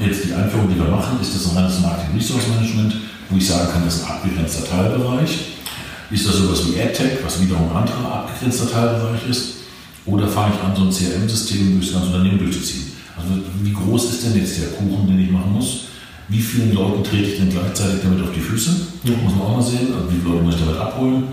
Jetzt 0.00 0.24
die 0.24 0.32
Einführung, 0.32 0.68
die 0.68 0.78
wir 0.78 0.90
machen, 0.90 1.20
ist 1.20 1.34
das 1.34 1.50
ein 1.50 1.56
reines 1.58 1.80
Marketing 1.80 2.16
Resource 2.16 2.48
Management, 2.48 2.96
wo 3.28 3.36
ich 3.36 3.46
sagen 3.46 3.68
kann, 3.70 3.84
das 3.84 3.96
ist 3.96 4.04
ein 4.04 4.10
abgegrenzter 4.10 4.64
Teilbereich. 4.64 5.53
Ist 6.10 6.28
das 6.28 6.36
sowas 6.36 6.62
wie 6.66 6.80
AdTech, 6.80 7.24
was 7.24 7.40
wiederum 7.40 7.70
ein 7.70 7.76
anderer 7.76 8.12
abgegrenzter 8.12 8.70
Teilbereich 8.70 9.28
ist? 9.28 9.54
Oder 10.06 10.28
fange 10.28 10.54
ich 10.54 10.62
an, 10.62 10.76
so 10.76 10.82
ein 10.82 10.90
CRM-System 10.90 11.78
durch 11.78 11.92
das 11.92 11.94
ganze 11.94 12.16
Unternehmen 12.16 12.38
durchzuziehen? 12.38 12.92
Also 13.16 13.40
wie 13.62 13.72
groß 13.72 14.10
ist 14.10 14.24
denn 14.24 14.36
jetzt 14.36 14.60
der 14.60 14.68
Kuchen, 14.68 15.06
den 15.06 15.20
ich 15.20 15.30
machen 15.30 15.52
muss? 15.52 15.86
Wie 16.28 16.40
vielen 16.40 16.74
Leuten 16.74 17.04
trete 17.04 17.30
ich 17.30 17.36
denn 17.38 17.50
gleichzeitig 17.50 18.00
damit 18.02 18.22
auf 18.22 18.32
die 18.32 18.40
Füße? 18.40 18.70
Mhm. 19.04 19.24
Muss 19.24 19.34
man 19.34 19.42
auch 19.42 19.56
mal 19.56 19.62
sehen. 19.62 19.92
Also 19.94 20.10
wie 20.10 20.20
viele 20.20 20.34
Leute 20.34 20.44
muss 20.44 20.54
ich 20.54 20.60
damit 20.60 20.80
abholen? 20.80 21.24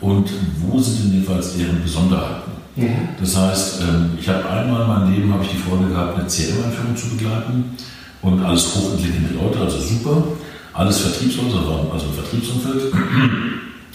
Und 0.00 0.30
wo 0.58 0.78
sind 0.80 1.04
denn 1.04 1.12
jedenfalls 1.12 1.56
deren 1.56 1.82
Besonderheiten? 1.82 2.52
Mhm. 2.76 3.08
Das 3.20 3.36
heißt, 3.36 3.82
ähm, 3.82 4.10
ich 4.20 4.28
habe 4.28 4.48
einmal 4.48 4.82
in 4.82 4.88
meinem 4.88 5.12
Leben 5.12 5.32
habe 5.32 5.44
ich 5.44 5.50
die 5.50 5.58
Freude 5.58 5.88
gehabt, 5.88 6.18
eine 6.18 6.26
CRM-Einführung 6.26 6.96
zu 6.96 7.08
begleiten 7.10 7.76
und 8.22 8.42
alles 8.42 8.74
hochintelligente 8.74 9.34
Leute, 9.34 9.60
also 9.60 9.78
super. 9.78 10.24
Alles 10.72 11.00
Vertriebsleute, 11.00 11.56
also 11.92 12.06
ein 12.06 12.14
Vertriebsumfeld. 12.14 12.92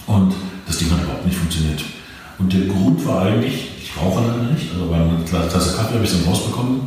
Und 0.08 0.34
das 0.66 0.78
Ding 0.78 0.90
hat 0.90 1.02
überhaupt 1.02 1.26
nicht 1.26 1.38
funktioniert. 1.38 1.84
Und 2.38 2.52
der 2.52 2.62
Grund 2.62 3.04
war 3.06 3.22
eigentlich, 3.22 3.68
ich 3.82 3.96
rauche 3.96 4.22
leider 4.26 4.50
nicht, 4.50 4.72
also 4.72 4.86
bei 4.86 4.96
einer 4.96 5.24
Tasse 5.24 5.76
Kaffee 5.76 5.94
habe 5.94 6.04
ich 6.04 6.10
es 6.10 6.18
dann 6.18 6.32
rausbekommen. 6.32 6.80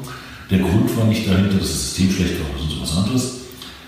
Der 0.50 0.60
Grund 0.60 0.98
war 0.98 1.06
nicht 1.06 1.28
dahinter, 1.28 1.58
dass 1.58 1.70
das 1.72 1.82
System 1.82 2.12
schlecht 2.12 2.34
war 2.40 2.50
oder 2.50 2.70
so 2.70 2.82
was 2.82 2.98
anderes, 2.98 3.32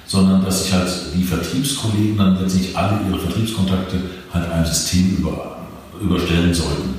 sondern 0.05 0.45
dass 0.45 0.63
sich 0.63 0.73
halt 0.73 0.89
die 1.15 1.23
Vertriebskollegen 1.23 2.17
dann 2.17 2.39
letztlich 2.39 2.77
alle 2.77 2.99
ihre 3.09 3.19
Vertriebskontakte 3.19 3.97
halt 4.31 4.51
einem 4.51 4.65
System 4.65 5.17
über, 5.17 5.57
überstellen 5.99 6.53
sollten 6.53 6.93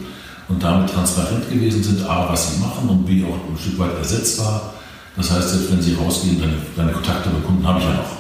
und 0.48 0.62
damit 0.62 0.90
transparent 0.90 1.48
gewesen 1.48 1.82
sind, 1.82 2.02
A, 2.08 2.28
was 2.30 2.54
sie 2.54 2.60
machen 2.60 2.88
und 2.88 3.06
B, 3.06 3.22
auch 3.24 3.34
ein 3.34 3.58
Stück 3.58 3.78
weit 3.78 3.96
ersetzbar. 3.96 4.74
Das 5.16 5.30
heißt, 5.30 5.50
selbst 5.50 5.70
wenn 5.70 5.80
sie 5.80 5.94
rausgehen, 5.94 6.40
deine, 6.40 6.56
deine 6.76 6.92
Kontakte 6.92 7.30
bei 7.30 7.46
Kunden 7.46 7.66
habe 7.66 7.78
ich 7.78 7.84
ja 7.84 7.94
noch. 7.94 8.16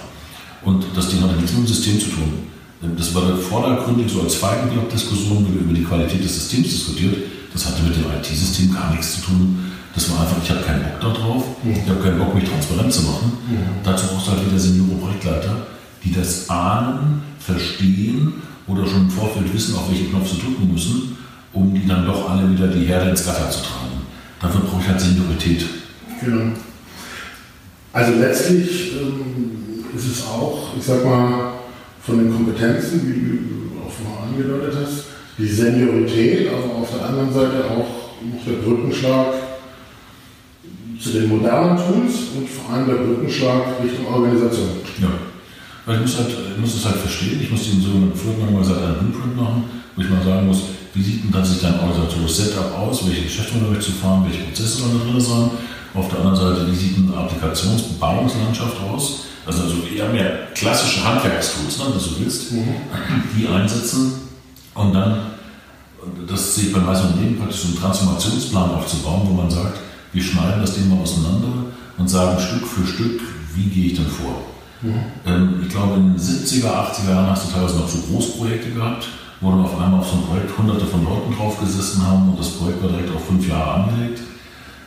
Und 0.62 0.84
das 0.94 1.08
Ding 1.08 1.20
hat 1.20 1.36
nichts 1.36 1.52
mit 1.52 1.62
dem 1.62 1.66
System 1.66 1.98
zu 1.98 2.06
tun. 2.06 2.53
Das 2.96 3.14
war 3.14 3.36
vordergründig 3.36 4.12
so 4.12 4.22
als 4.22 4.34
Feigenblatt-Diskussion, 4.34 5.46
wie 5.48 5.54
wir 5.54 5.60
über 5.62 5.72
die 5.72 5.84
Qualität 5.84 6.22
des 6.22 6.34
Systems 6.34 6.68
diskutiert. 6.68 7.16
Das 7.52 7.66
hatte 7.66 7.82
mit 7.82 7.96
dem 7.96 8.04
IT-System 8.04 8.74
gar 8.74 8.90
nichts 8.90 9.14
zu 9.14 9.20
tun. 9.22 9.72
Das 9.94 10.10
war 10.10 10.20
einfach, 10.20 10.36
ich 10.42 10.50
habe 10.50 10.60
keinen 10.60 10.82
Bock 10.82 11.00
darauf. 11.00 11.44
Ich 11.64 11.88
habe 11.88 12.00
keinen 12.02 12.18
Bock, 12.18 12.34
mich 12.34 12.44
transparent 12.44 12.92
zu 12.92 13.02
machen. 13.02 13.32
Ja. 13.52 13.60
Dazu 13.92 14.06
brauchst 14.08 14.26
du 14.26 14.32
halt 14.32 14.46
wieder 14.46 14.58
Seniore 14.58 14.98
Projektleiter, 15.00 15.66
die 16.02 16.12
das 16.12 16.50
ahnen, 16.50 17.22
verstehen 17.38 18.34
oder 18.66 18.86
schon 18.86 19.02
im 19.02 19.10
Vorfeld 19.10 19.52
wissen, 19.54 19.76
auf 19.76 19.88
welchen 19.90 20.10
Knopf 20.10 20.30
sie 20.30 20.38
drücken 20.38 20.72
müssen, 20.72 21.16
um 21.52 21.72
die 21.74 21.86
dann 21.86 22.06
doch 22.06 22.28
alle 22.28 22.50
wieder 22.50 22.66
die 22.68 22.84
Herde 22.86 23.10
ins 23.10 23.24
Gatter 23.24 23.48
zu 23.50 23.60
tragen. 23.60 24.02
Dafür 24.40 24.60
brauche 24.60 24.82
ich 24.82 24.88
halt 24.88 25.00
Seniorität. 25.00 25.64
Genau. 26.20 26.52
Also 27.92 28.12
letztlich 28.18 28.92
ähm, 29.00 29.84
ist 29.96 30.06
es 30.06 30.26
auch, 30.26 30.70
ich 30.76 30.84
sag 30.84 31.04
mal, 31.04 31.53
von 32.06 32.18
den 32.18 32.32
Kompetenzen, 32.32 33.00
wie 33.06 33.20
du 33.20 33.80
auch 33.80 33.90
vorher 33.90 34.28
angedeutet 34.28 34.74
hast, 34.80 35.04
die 35.38 35.46
Seniorität, 35.46 36.48
aber 36.48 36.82
auf 36.82 36.88
der 36.90 37.08
anderen 37.08 37.32
Seite 37.32 37.64
auch 37.64 38.14
noch 38.22 38.44
der 38.46 38.62
Brückenschlag 38.64 39.34
zu 41.00 41.10
den 41.10 41.28
modernen 41.28 41.76
Tools 41.76 42.36
und 42.36 42.48
vor 42.48 42.74
allem 42.74 42.86
der 42.86 42.94
Brückenschlag 42.94 43.82
Richtung 43.82 44.06
Organisation. 44.06 44.68
Ja, 45.00 45.08
weil 45.86 45.96
ich 45.96 46.02
muss, 46.02 46.18
halt, 46.18 46.28
ich 46.28 46.60
muss 46.60 46.76
es 46.76 46.84
halt 46.84 46.96
verstehen, 46.96 47.40
ich 47.42 47.50
muss 47.50 47.64
den 47.64 47.80
sogenannten 47.80 48.16
Flugmann 48.16 48.52
mal 48.52 48.62
einen 48.62 49.10
Blueprint 49.10 49.36
machen, 49.36 49.64
wo 49.96 50.02
ich 50.02 50.08
mal 50.08 50.22
sagen 50.22 50.46
muss, 50.46 50.62
wie 50.94 51.02
sieht 51.02 51.24
denn 51.24 51.32
dann 51.32 51.44
sich 51.44 51.60
dein 51.60 51.80
organisatorisches 51.80 52.52
Setup 52.52 52.78
aus, 52.78 53.06
welche 53.06 53.22
Geschäftsmodelle 53.22 53.72
möchtest 53.72 53.96
du 53.96 54.02
fahren, 54.02 54.24
welche 54.24 54.44
Prozesse 54.44 54.78
sollen 54.78 54.98
da 54.98 55.10
drin 55.10 55.20
sein. 55.20 55.50
Auf 55.94 56.08
der 56.08 56.18
anderen 56.18 56.36
Seite, 56.36 56.70
wie 56.70 56.74
sieht 56.74 56.96
eine 56.96 57.16
Applikationsbebauungslandschaft 57.16 58.80
aus? 58.80 59.20
Also, 59.46 59.62
also 59.62 59.76
wir 59.88 60.04
haben 60.04 60.16
ja 60.16 60.24
klassische 60.54 61.04
Handwerkstools, 61.04 61.78
ne, 61.78 61.84
wenn 61.86 61.98
du 61.98 62.20
willst, 62.20 62.52
mhm. 62.52 62.74
die 63.36 63.46
einsetzen 63.46 64.14
und 64.74 64.92
dann, 64.92 65.18
das 66.28 66.54
sehe 66.54 66.66
ich 66.66 66.72
bei 66.72 66.80
meisten 66.80 67.08
Unternehmen 67.08 67.38
praktisch, 67.38 67.60
so 67.60 67.68
einen 67.68 67.78
Transformationsplan 67.78 68.70
aufzubauen, 68.70 69.22
wo 69.24 69.34
man 69.34 69.50
sagt, 69.50 69.78
wir 70.12 70.22
schneiden 70.22 70.60
das 70.62 70.76
mal 70.78 71.00
auseinander 71.00 71.66
und 71.96 72.08
sagen 72.08 72.40
Stück 72.40 72.66
für 72.66 72.86
Stück, 72.86 73.20
wie 73.54 73.64
gehe 73.64 73.86
ich 73.92 73.96
denn 73.96 74.06
vor. 74.06 74.42
Mhm. 74.82 74.94
Ähm, 75.26 75.60
ich 75.62 75.68
glaube, 75.68 75.94
in 75.94 76.14
den 76.14 76.18
70er, 76.18 76.66
80er 76.66 77.10
Jahren 77.10 77.30
hast 77.30 77.48
du 77.48 77.52
teilweise 77.52 77.76
noch 77.76 77.88
so 77.88 77.98
Großprojekte 78.10 78.70
gehabt, 78.70 79.08
wo 79.40 79.50
dann 79.50 79.64
auf 79.64 79.78
einmal 79.78 80.00
auf 80.00 80.08
so 80.08 80.16
ein 80.16 80.26
Projekt 80.26 80.56
hunderte 80.56 80.86
von 80.86 81.04
Leuten 81.04 81.34
drauf 81.34 81.60
gesessen 81.60 82.06
haben 82.06 82.30
und 82.30 82.38
das 82.38 82.50
Projekt 82.50 82.82
war 82.82 82.90
direkt 82.90 83.14
auf 83.14 83.26
fünf 83.26 83.46
Jahre 83.46 83.84
angelegt. 83.84 84.20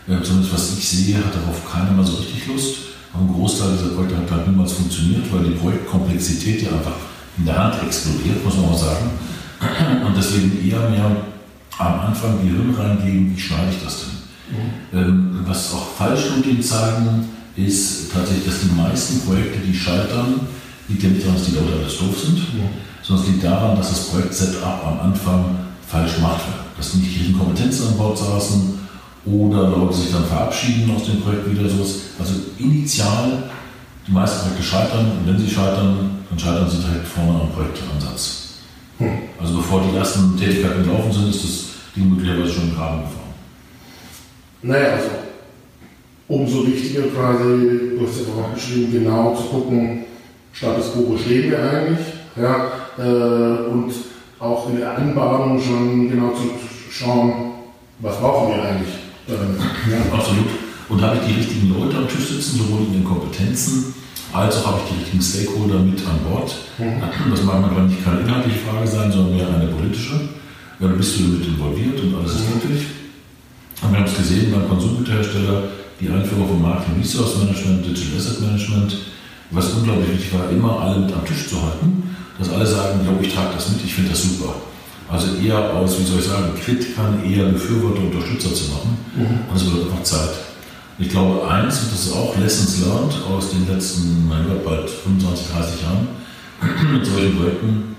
Äh, 0.08 0.24
zumindest 0.24 0.54
was 0.54 0.78
ich 0.78 0.88
sehe, 0.88 1.17
hat 1.17 1.36
darauf 1.36 1.70
keiner 1.70 1.91
mehr 1.91 2.06
so 2.06 2.15
richtig 2.17 2.48
Lust. 2.48 2.76
Ein 3.13 3.28
Großteil 3.34 3.74
dieser 3.74 3.96
Projekte 3.96 4.17
hat 4.17 4.32
halt 4.32 4.48
niemals 4.48 4.74
funktioniert, 4.74 5.32
weil 5.32 5.43
die 5.43 5.58
Projektkomplexität 5.58 6.63
ja 6.63 6.70
einfach 6.70 6.96
in 7.38 7.46
der 7.46 7.58
Hand 7.58 7.84
explodiert, 7.84 8.43
muss 8.43 8.56
man 8.56 8.65
auch 8.65 8.78
sagen. 8.78 9.10
Und 10.06 10.15
deswegen 10.15 10.67
eher 10.67 10.89
mehr 10.89 11.12
am 11.78 12.00
Anfang 12.00 12.39
die 12.43 12.50
Hirn 12.50 12.74
reingeben, 12.76 13.36
wie 13.36 13.39
schneide 13.39 13.72
ich 13.72 13.84
das 13.84 14.02
denn? 14.02 14.17
Mhm. 14.89 15.43
was 15.46 15.74
auch 15.74 15.89
Fallstudien 15.98 16.62
zeigen, 16.62 17.28
ist 17.58 18.13
tatsächlich, 18.13 18.46
dass 18.46 18.62
die 18.62 18.74
meisten 18.74 19.20
Projekte, 19.28 19.60
die 19.60 19.76
scheitern, 19.76 20.39
liegt 20.88 21.04
ja 21.04 21.10
nicht 21.10 21.24
daran, 21.24 21.36
dass 21.36 21.48
die 21.48 21.56
Leute 21.56 21.74
alles 21.82 21.98
doof 21.98 22.17
sind, 22.17 22.38
mhm. 22.38 22.70
sondern 23.04 23.26
es 23.26 23.32
liegt 23.32 23.43
daran, 23.43 23.76
dass 23.76 23.89
das 23.89 24.08
Projekt-Setup 24.08 24.86
am 24.86 25.12
Anfang 25.12 25.58
falsch 25.86 26.15
gemacht 26.15 26.41
wird. 26.48 26.78
Dass 26.78 26.93
nicht 26.93 27.13
die 27.13 27.17
richtigen 27.17 27.39
Kompetenzen 27.39 27.88
an 27.89 27.98
Bord 27.98 28.17
saßen 28.17 28.80
oder 29.32 29.70
Leute 29.70 29.94
sich 29.94 30.12
dann 30.12 30.26
verabschieden 30.26 30.92
aus 30.96 31.06
dem 31.06 31.22
Projekt 31.22 31.52
wieder 31.52 31.70
sowas. 31.70 31.96
Also 32.20 32.34
initial, 32.58 33.44
die 34.08 34.12
meisten 34.12 34.40
Projekte 34.42 34.63
scheitern 34.63 35.12
und 35.12 35.28
wenn 35.28 35.40
sie 35.40 35.50
scheitern, 35.54 36.24
dann 36.30 36.40
scheitern 36.40 36.70
sie 36.70 36.78
direkt 36.78 37.08
vorne 37.08 37.42
am 37.42 37.52
Projektansatz. 37.52 38.60
Mhm. 39.00 39.20
Also 39.40 39.58
bevor 39.58 39.82
die 39.82 39.96
ersten 39.96 40.38
Tätigkeiten 40.38 40.84
gelaufen 40.84 41.12
sind, 41.12 41.30
ist 41.30 41.44
das 41.44 41.66
Ding 41.96 42.10
möglicherweise 42.10 42.54
schon 42.54 42.70
im 42.70 42.76
Graben 42.76 43.02
gefahren. 43.02 43.28
Naja, 44.63 44.94
also 44.94 45.10
umso 46.28 46.68
wichtiger 46.68 47.04
quasi, 47.04 47.98
du 47.98 48.08
hast 48.08 48.20
ja 48.20 48.44
auch 48.44 48.54
geschrieben, 48.54 48.92
genau 48.92 49.36
zu 49.36 49.44
gucken, 49.44 50.06
Status 50.52 50.94
quo 50.94 51.18
stehen 51.18 51.52
wir 51.52 51.60
eigentlich, 51.60 52.06
ja, 52.36 52.72
äh, 52.98 53.68
und 53.70 53.94
auch 54.40 54.70
in 54.70 54.78
der 54.78 54.98
Anbahnung 54.98 55.60
schon 55.60 56.10
genau 56.10 56.32
zu 56.32 56.50
schauen, 56.92 57.52
was 58.00 58.20
brauchen 58.20 58.56
wir 58.56 58.63
eigentlich. 58.63 59.07
Ähm, 59.30 59.58
ja. 59.92 60.13
Absolut. 60.13 60.48
Und 60.90 61.02
habe 61.02 61.18
ich 61.18 61.28
die 61.28 61.40
richtigen 61.40 61.74
Leute 61.74 61.98
am 61.98 62.08
Tisch 62.08 62.28
sitzen, 62.28 62.58
sowohl 62.60 62.88
in 62.88 62.94
den 62.94 63.04
Kompetenzen, 63.04 63.94
als 64.32 64.58
auch 64.58 64.68
habe 64.68 64.80
ich 64.84 64.94
die 64.94 65.00
richtigen 65.04 65.24
Stakeholder 65.24 65.80
mit 65.80 66.00
an 66.08 66.20
Bord. 66.24 66.56
Mhm. 66.78 67.32
Das 67.32 67.44
mag 67.44 67.62
manchmal 67.62 67.88
nicht 67.88 68.04
keine 68.04 68.22
inhaltliche 68.22 68.60
Frage 68.60 68.88
sein, 68.88 69.12
sondern 69.12 69.36
mehr 69.36 69.48
eine 69.48 69.68
politische. 69.68 70.16
Ja, 70.80 70.88
da 70.88 70.94
bist 70.94 71.20
du 71.20 71.24
mit 71.24 71.46
involviert 71.46 72.00
und 72.00 72.16
alles 72.16 72.36
ist 72.36 72.48
mhm. 72.48 72.56
möglich. 72.56 72.88
Und 73.82 73.92
wir 73.92 74.00
haben 74.00 74.06
es 74.06 74.18
gesehen 74.18 74.52
beim 74.52 74.68
Konsumgüterhersteller, 74.70 75.63
die 76.00 76.10
Einführung 76.10 76.48
von 76.48 76.62
Marketing 76.62 77.02
Resource 77.02 77.38
Management, 77.38 77.86
Digital 77.86 78.18
Asset 78.18 78.42
Management, 78.42 78.98
was 79.52 79.74
unglaublich 79.74 80.10
wichtig 80.12 80.34
war, 80.34 80.50
immer 80.50 80.80
alle 80.82 81.00
mit 81.00 81.13
am 81.13 81.26
Tisch 81.26 81.48
zu 81.50 81.62
halten, 81.62 82.16
dass 82.40 82.50
alle 82.50 82.66
sagen, 82.66 83.00
ja, 83.06 83.12
ich 83.22 83.34
trage 83.34 83.56
das 83.56 83.70
mit, 83.70 83.84
ich 83.84 83.94
finde 83.94 84.12
das 84.12 84.24
super. 84.24 84.56
Also 85.10 85.28
eher 85.36 85.74
aus, 85.74 86.00
wie 86.00 86.04
soll 86.04 86.20
ich 86.20 86.26
sagen, 86.26 86.52
Kritikern 86.60 87.24
eher 87.24 87.46
Befürworter, 87.46 88.02
Unterstützer 88.02 88.54
zu 88.54 88.72
machen. 88.72 88.98
Mhm. 89.15 89.50
Und 89.50 89.56
es 89.56 89.65
wird 89.65 89.86
einfach 89.86 90.04
Zeit. 90.04 90.30
Ich 91.00 91.10
glaube, 91.10 91.48
eins, 91.48 91.80
und 91.82 91.91
das 91.91 92.08
ist 92.08 92.13
auch 92.13 92.36
Lessons 92.38 92.82
learned 92.82 93.13
aus 93.30 93.52
den 93.52 93.67
letzten, 93.67 94.28
mein 94.28 94.48
Gott, 94.48 94.65
bald 94.65 94.89
25, 94.89 95.48
30 95.54 95.82
Jahren 95.84 96.08
mit 96.91 97.06
solchen 97.06 97.38
Projekten, 97.38 97.96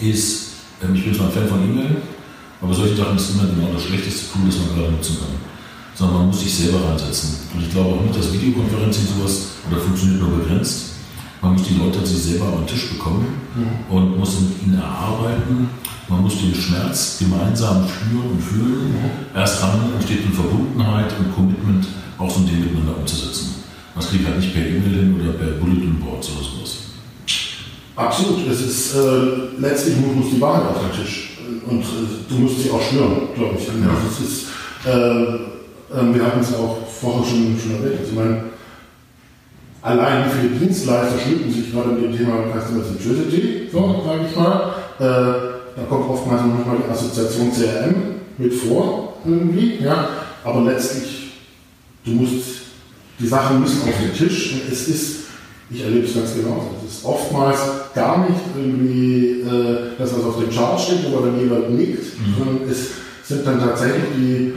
ist, 0.00 0.52
ähm, 0.82 0.94
ich 0.94 1.04
bin 1.04 1.14
zwar 1.14 1.26
ein 1.26 1.32
Fan 1.32 1.48
von 1.48 1.64
E-Mail, 1.64 1.96
aber 2.62 2.72
solche 2.72 2.96
Sachen 2.96 3.16
ist 3.16 3.30
immer 3.30 3.48
genau 3.48 3.72
das 3.74 3.82
schlechteste 3.82 4.32
Tool, 4.32 4.46
das 4.46 4.58
man 4.58 4.76
gerade 4.76 4.92
nutzen 4.92 5.18
kann. 5.18 5.34
Sondern 5.94 6.18
man 6.18 6.26
muss 6.28 6.40
sich 6.40 6.54
selber 6.54 6.88
reinsetzen. 6.88 7.36
Und 7.52 7.62
ich 7.62 7.70
glaube 7.70 7.96
auch 7.96 8.02
nicht, 8.02 8.16
dass 8.16 8.32
Videokonferenzen 8.32 9.08
sowas 9.08 9.48
oder 9.68 9.80
funktioniert 9.80 10.20
nur 10.20 10.38
begrenzt. 10.38 10.95
Man 11.42 11.52
muss 11.52 11.62
die 11.64 11.74
Leute 11.74 12.04
sich 12.04 12.22
selber 12.22 12.46
am 12.46 12.66
Tisch 12.66 12.90
bekommen 12.90 13.26
mhm. 13.54 13.94
und 13.94 14.18
muss 14.18 14.40
mit 14.40 14.62
ihnen 14.62 14.78
erarbeiten. 14.78 15.68
Man 16.08 16.22
muss 16.22 16.40
den 16.40 16.54
Schmerz 16.54 17.18
gemeinsam 17.18 17.86
spüren 17.88 18.30
und 18.32 18.40
fühlen. 18.40 18.92
Mhm. 18.92 19.36
Erst 19.36 19.62
dann 19.62 19.92
entsteht 19.94 20.24
eine 20.24 20.34
Verbundenheit 20.34 21.12
und 21.18 21.34
Commitment, 21.34 21.86
auch 22.18 22.30
so 22.30 22.40
ein 22.40 22.46
Ding 22.46 22.60
miteinander 22.60 22.98
umzusetzen. 22.98 23.56
Das 23.94 24.10
kriegt 24.10 24.26
halt 24.26 24.38
nicht 24.38 24.52
per 24.52 24.62
E-Mail 24.62 24.94
hin 24.94 25.20
oder 25.20 25.32
per 25.32 25.52
Bulletin 25.58 25.98
Boards 25.98 26.30
oder 26.30 26.44
sowas. 26.44 26.76
Absolut. 27.96 28.46
Es 28.50 28.60
ist 28.60 28.94
äh, 28.94 29.58
letztlich 29.58 29.96
muss 29.96 30.30
die 30.30 30.40
Wahrheit 30.40 30.68
auf 30.68 30.80
den 30.80 31.02
Tisch 31.02 31.38
und 31.66 31.80
äh, 31.80 31.84
du 32.28 32.34
musst 32.36 32.62
sie 32.62 32.70
auch 32.70 32.82
spüren, 32.82 33.28
glaube 33.34 33.56
ich. 33.58 33.66
Ja. 33.66 33.88
Also 33.88 34.22
ist, 34.22 34.46
äh, 34.84 35.56
äh, 35.96 36.14
wir 36.14 36.26
hatten 36.26 36.40
es 36.40 36.54
auch 36.54 36.78
vorher 36.86 37.24
schon, 37.24 37.56
schon 37.58 37.72
erwähnt. 37.76 38.00
Also 38.00 38.10
ich 38.10 38.18
meine, 38.18 38.44
allein 39.86 40.24
wie 40.26 40.48
viele 40.48 40.58
Dienstleister 40.58 41.18
schmücken 41.18 41.52
sich 41.52 41.72
gerade 41.72 41.90
mit 41.90 42.04
dem 42.04 42.16
Thema 42.16 42.44
Customer 42.52 42.82
Centricity, 42.84 43.68
so 43.72 44.02
sage 44.04 44.20
ich 44.28 44.36
mal. 44.36 44.74
Äh, 44.98 45.56
da 45.76 45.82
kommt 45.88 46.10
oftmals 46.10 46.42
noch 46.42 46.66
mal 46.66 46.78
die 46.84 46.90
Assoziation 46.90 47.52
CRM 47.52 47.94
mit 48.38 48.52
vor, 48.54 49.14
irgendwie, 49.24 49.78
ja. 49.84 50.08
Aber 50.42 50.62
letztlich, 50.62 51.32
du 52.04 52.12
musst, 52.12 52.62
die 53.18 53.26
Sachen 53.26 53.60
müssen 53.60 53.82
auf 53.82 53.94
den 54.00 54.12
Tisch 54.12 54.54
und 54.54 54.72
es 54.72 54.88
ist, 54.88 55.16
ich 55.70 55.82
erlebe 55.82 56.06
es 56.06 56.14
ganz 56.14 56.34
genau, 56.34 56.62
es 56.84 56.96
ist 56.96 57.04
oftmals 57.04 57.58
gar 57.94 58.26
nicht 58.28 58.40
irgendwie 58.56 59.40
äh, 59.42 59.78
das, 59.98 60.16
was 60.16 60.24
auf 60.24 60.38
dem 60.38 60.50
Chart 60.50 60.80
steht, 60.80 61.12
wo 61.12 61.20
dann 61.20 61.38
jemand 61.38 61.70
nickt, 61.70 62.18
mhm. 62.18 62.34
sondern 62.38 62.70
es 62.70 62.90
sind 63.24 63.46
dann 63.46 63.60
tatsächlich 63.60 64.04
die, 64.16 64.52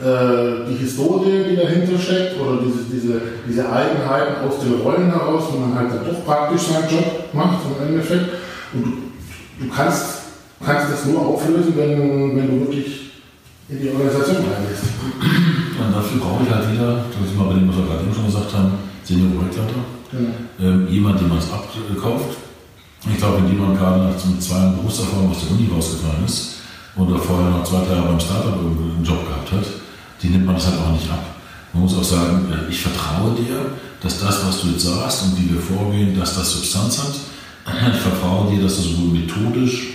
äh, 0.00 0.68
die 0.68 0.76
Historie, 0.76 1.44
die 1.50 1.56
dahinter 1.56 1.98
steckt 1.98 2.40
oder 2.40 2.60
diese, 2.62 2.84
diese, 2.92 3.20
diese 3.48 3.70
Eigenheiten 3.70 4.46
aus 4.46 4.60
den 4.60 4.80
Rollen 4.80 5.10
heraus, 5.10 5.44
wo 5.50 5.58
man 5.58 5.74
halt 5.74 5.90
dann 5.90 6.04
doch 6.06 6.24
praktisch 6.24 6.62
seinen 6.62 6.90
Job 6.90 7.32
macht 7.32 7.60
im 7.64 7.86
Endeffekt. 7.86 8.30
Und 8.72 8.84
du, 8.84 9.64
du 9.64 9.70
kannst 9.74 10.24
kannst 10.64 10.92
das 10.92 11.04
nur 11.06 11.20
auflösen, 11.20 11.74
wenn, 11.76 12.36
wenn 12.36 12.48
du 12.48 12.66
wirklich 12.66 13.12
in 13.68 13.80
die 13.80 13.90
Organisation 13.90 14.36
reingehst. 14.36 14.84
Und 15.78 15.92
dafür 15.94 16.20
brauche 16.20 16.42
ich 16.44 16.50
halt 16.50 16.72
wieder, 16.72 17.04
das 17.08 17.30
ist 17.30 17.36
mal 17.36 17.48
bei 17.48 17.54
dem, 17.54 17.68
was 17.68 17.76
wir 17.76 17.84
gerade 17.84 18.04
eben 18.04 18.14
schon 18.14 18.26
gesagt 18.26 18.52
haben, 18.54 18.72
Senior 19.04 19.30
Projektleiter. 19.36 19.80
Genau. 20.10 20.30
Ähm, 20.60 20.88
jemand, 20.88 21.20
dem 21.20 21.28
man 21.28 21.38
es 21.38 21.50
abkauft. 21.50 22.36
Ich 23.10 23.18
glaube, 23.18 23.38
wenn 23.38 23.52
jemand 23.52 23.78
gerade 23.78 24.04
nach 24.04 24.16
zwei 24.16 24.56
Jahren 24.56 24.76
Berufserfahrung 24.76 25.30
aus 25.30 25.44
der 25.44 25.50
Uni 25.50 25.68
rausgefallen 25.70 26.24
ist 26.24 26.53
oder 26.96 27.18
vorher 27.18 27.50
noch 27.50 27.64
zwei, 27.64 27.84
drei 27.84 27.96
Jahre 27.96 28.08
beim 28.08 28.20
Startup 28.20 28.58
einen 28.58 29.04
Job 29.04 29.26
gehabt 29.26 29.52
hat, 29.52 29.64
die 30.22 30.28
nimmt 30.28 30.46
man 30.46 30.54
das 30.54 30.66
halt 30.66 30.78
auch 30.80 30.92
nicht 30.92 31.10
ab. 31.10 31.24
Man 31.72 31.82
muss 31.82 31.96
auch 31.96 32.04
sagen, 32.04 32.52
äh, 32.52 32.70
ich 32.70 32.80
vertraue 32.80 33.34
dir, 33.34 33.72
dass 34.00 34.20
das, 34.20 34.46
was 34.46 34.60
du 34.60 34.68
jetzt 34.68 34.84
sagst 34.84 35.24
und 35.24 35.38
wie 35.38 35.52
wir 35.52 35.60
vorgehen, 35.60 36.18
dass 36.18 36.36
das 36.36 36.52
Substanz 36.52 36.98
hat. 36.98 37.14
Ich 37.94 38.00
vertraue 38.00 38.50
dir, 38.50 38.62
dass 38.62 38.76
du 38.76 38.82
sowohl 38.82 39.08
methodisch 39.08 39.94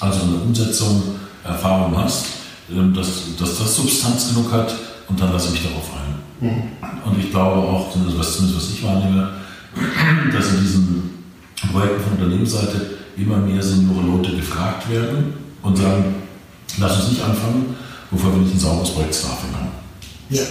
also 0.00 0.22
eine 0.22 0.36
Umsetzung, 0.36 1.02
Erfahrung 1.44 1.96
hast, 1.96 2.26
ähm, 2.70 2.92
dass, 2.94 3.36
dass 3.38 3.58
das 3.58 3.76
Substanz 3.76 4.28
genug 4.28 4.50
hat 4.52 4.74
und 5.08 5.20
dann 5.20 5.32
lasse 5.32 5.48
ich 5.48 5.52
mich 5.52 5.70
darauf 5.70 5.90
ein. 5.94 6.48
Mhm. 6.48 6.62
Und 7.04 7.18
ich 7.18 7.30
glaube 7.30 7.56
auch, 7.56 7.88
was, 8.16 8.36
zumindest 8.36 8.56
was 8.56 8.70
ich 8.70 8.82
wahrnehme, 8.82 9.30
dass 10.32 10.48
in 10.52 10.60
diesen 10.60 11.10
Projekten 11.70 12.02
von 12.02 12.12
Unternehmensseite 12.14 12.98
immer 13.16 13.36
mehr 13.36 13.62
Seniore 13.62 14.04
Leute 14.04 14.36
gefragt 14.36 14.90
werden 14.90 15.34
und 15.62 15.76
sagen, 15.76 16.14
lass 16.78 17.00
uns 17.00 17.10
nicht 17.10 17.22
anfangen, 17.22 17.74
bevor 18.10 18.32
wir 18.32 18.42
nicht 18.42 18.54
ein 18.54 18.58
sauberes 18.58 18.90
Projekt 18.90 19.14
Staffing 19.14 19.54
haben. 19.54 19.70
Ja. 20.30 20.42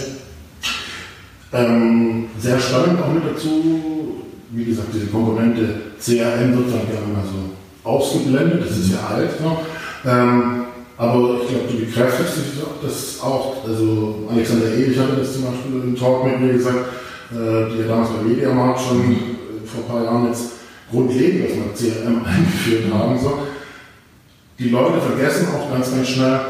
Ähm, 1.54 2.26
sehr 2.38 2.58
spannend 2.58 3.00
auch 3.02 3.12
mit 3.12 3.24
dazu, 3.24 4.22
wie 4.50 4.64
gesagt, 4.64 4.88
diese 4.94 5.06
Komponente 5.06 5.92
CRM 6.00 6.56
wird 6.56 6.72
dann 6.72 6.86
gerne 6.86 7.12
mal 7.12 7.24
so 7.24 7.88
ausgeblendet, 7.88 8.62
das 8.64 8.78
ist 8.78 8.92
ja 8.92 9.06
alt 9.14 9.40
noch. 9.42 9.60
Ähm, 10.04 10.64
aber 10.96 11.40
ich 11.42 11.48
glaube, 11.48 11.66
du 11.70 11.78
bekräftigst 11.78 12.34
das 12.82 13.20
auch. 13.20 13.64
Also 13.66 14.28
Alexander 14.30 14.72
Ewig 14.74 14.98
hatte 14.98 15.16
das 15.16 15.32
zum 15.32 15.44
Beispiel 15.44 15.82
im 15.82 15.96
Talk 15.96 16.24
mit 16.24 16.40
mir 16.40 16.52
gesagt, 16.52 16.86
äh, 17.32 17.70
die 17.72 17.80
ja 17.80 17.88
damals 17.88 18.10
bei 18.10 18.28
Mediamarkt 18.28 18.80
schon 18.80 18.98
mhm. 18.98 19.16
vor 19.64 19.82
ein 19.82 19.88
paar 19.88 20.04
Jahren 20.04 20.28
jetzt 20.28 20.50
grundlegend 20.90 21.48
das 21.48 21.56
mal 21.56 21.74
CRM 21.74 22.24
eingeführt 22.24 22.92
haben. 22.92 23.18
So. 23.18 23.38
Die 24.62 24.68
Leute 24.68 25.00
vergessen 25.00 25.48
auch 25.48 25.72
ganz, 25.72 25.90
ganz 25.90 26.08
schnell, 26.08 26.40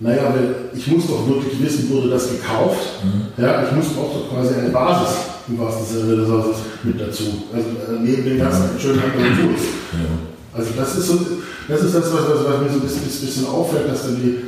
naja, 0.00 0.34
ich 0.74 0.86
muss 0.88 1.06
doch 1.06 1.28
wirklich 1.28 1.62
wissen, 1.62 1.90
wurde 1.90 2.10
das 2.10 2.28
gekauft. 2.30 3.04
Mhm. 3.04 3.42
Ja, 3.42 3.62
ich 3.64 3.72
muss 3.72 3.86
auch 3.96 4.32
quasi 4.32 4.54
eine 4.54 4.70
Basis 4.70 5.16
im 5.46 5.58
wahrsten 5.58 5.86
Sinne 5.86 6.16
des 6.16 6.28
Wortes 6.28 6.56
mit 6.82 7.00
dazu. 7.00 7.24
Also 7.54 7.68
äh, 7.68 8.00
neben 8.00 8.24
den 8.24 8.38
ganzen 8.38 8.70
schönen 8.80 9.00
Tools. 9.00 9.62
Ja. 9.92 10.58
Also 10.58 10.70
das 10.76 10.96
ist, 10.96 11.06
so, 11.06 11.18
das, 11.68 11.82
ist 11.82 11.94
das, 11.94 12.12
was, 12.12 12.22
was, 12.22 12.44
was 12.44 12.60
mir 12.60 12.68
so 12.68 12.74
ein 12.76 12.80
bisschen, 12.80 13.26
bisschen 13.26 13.46
auffällt, 13.46 13.88
dass 13.88 14.02
dann 14.04 14.16
die, 14.16 14.38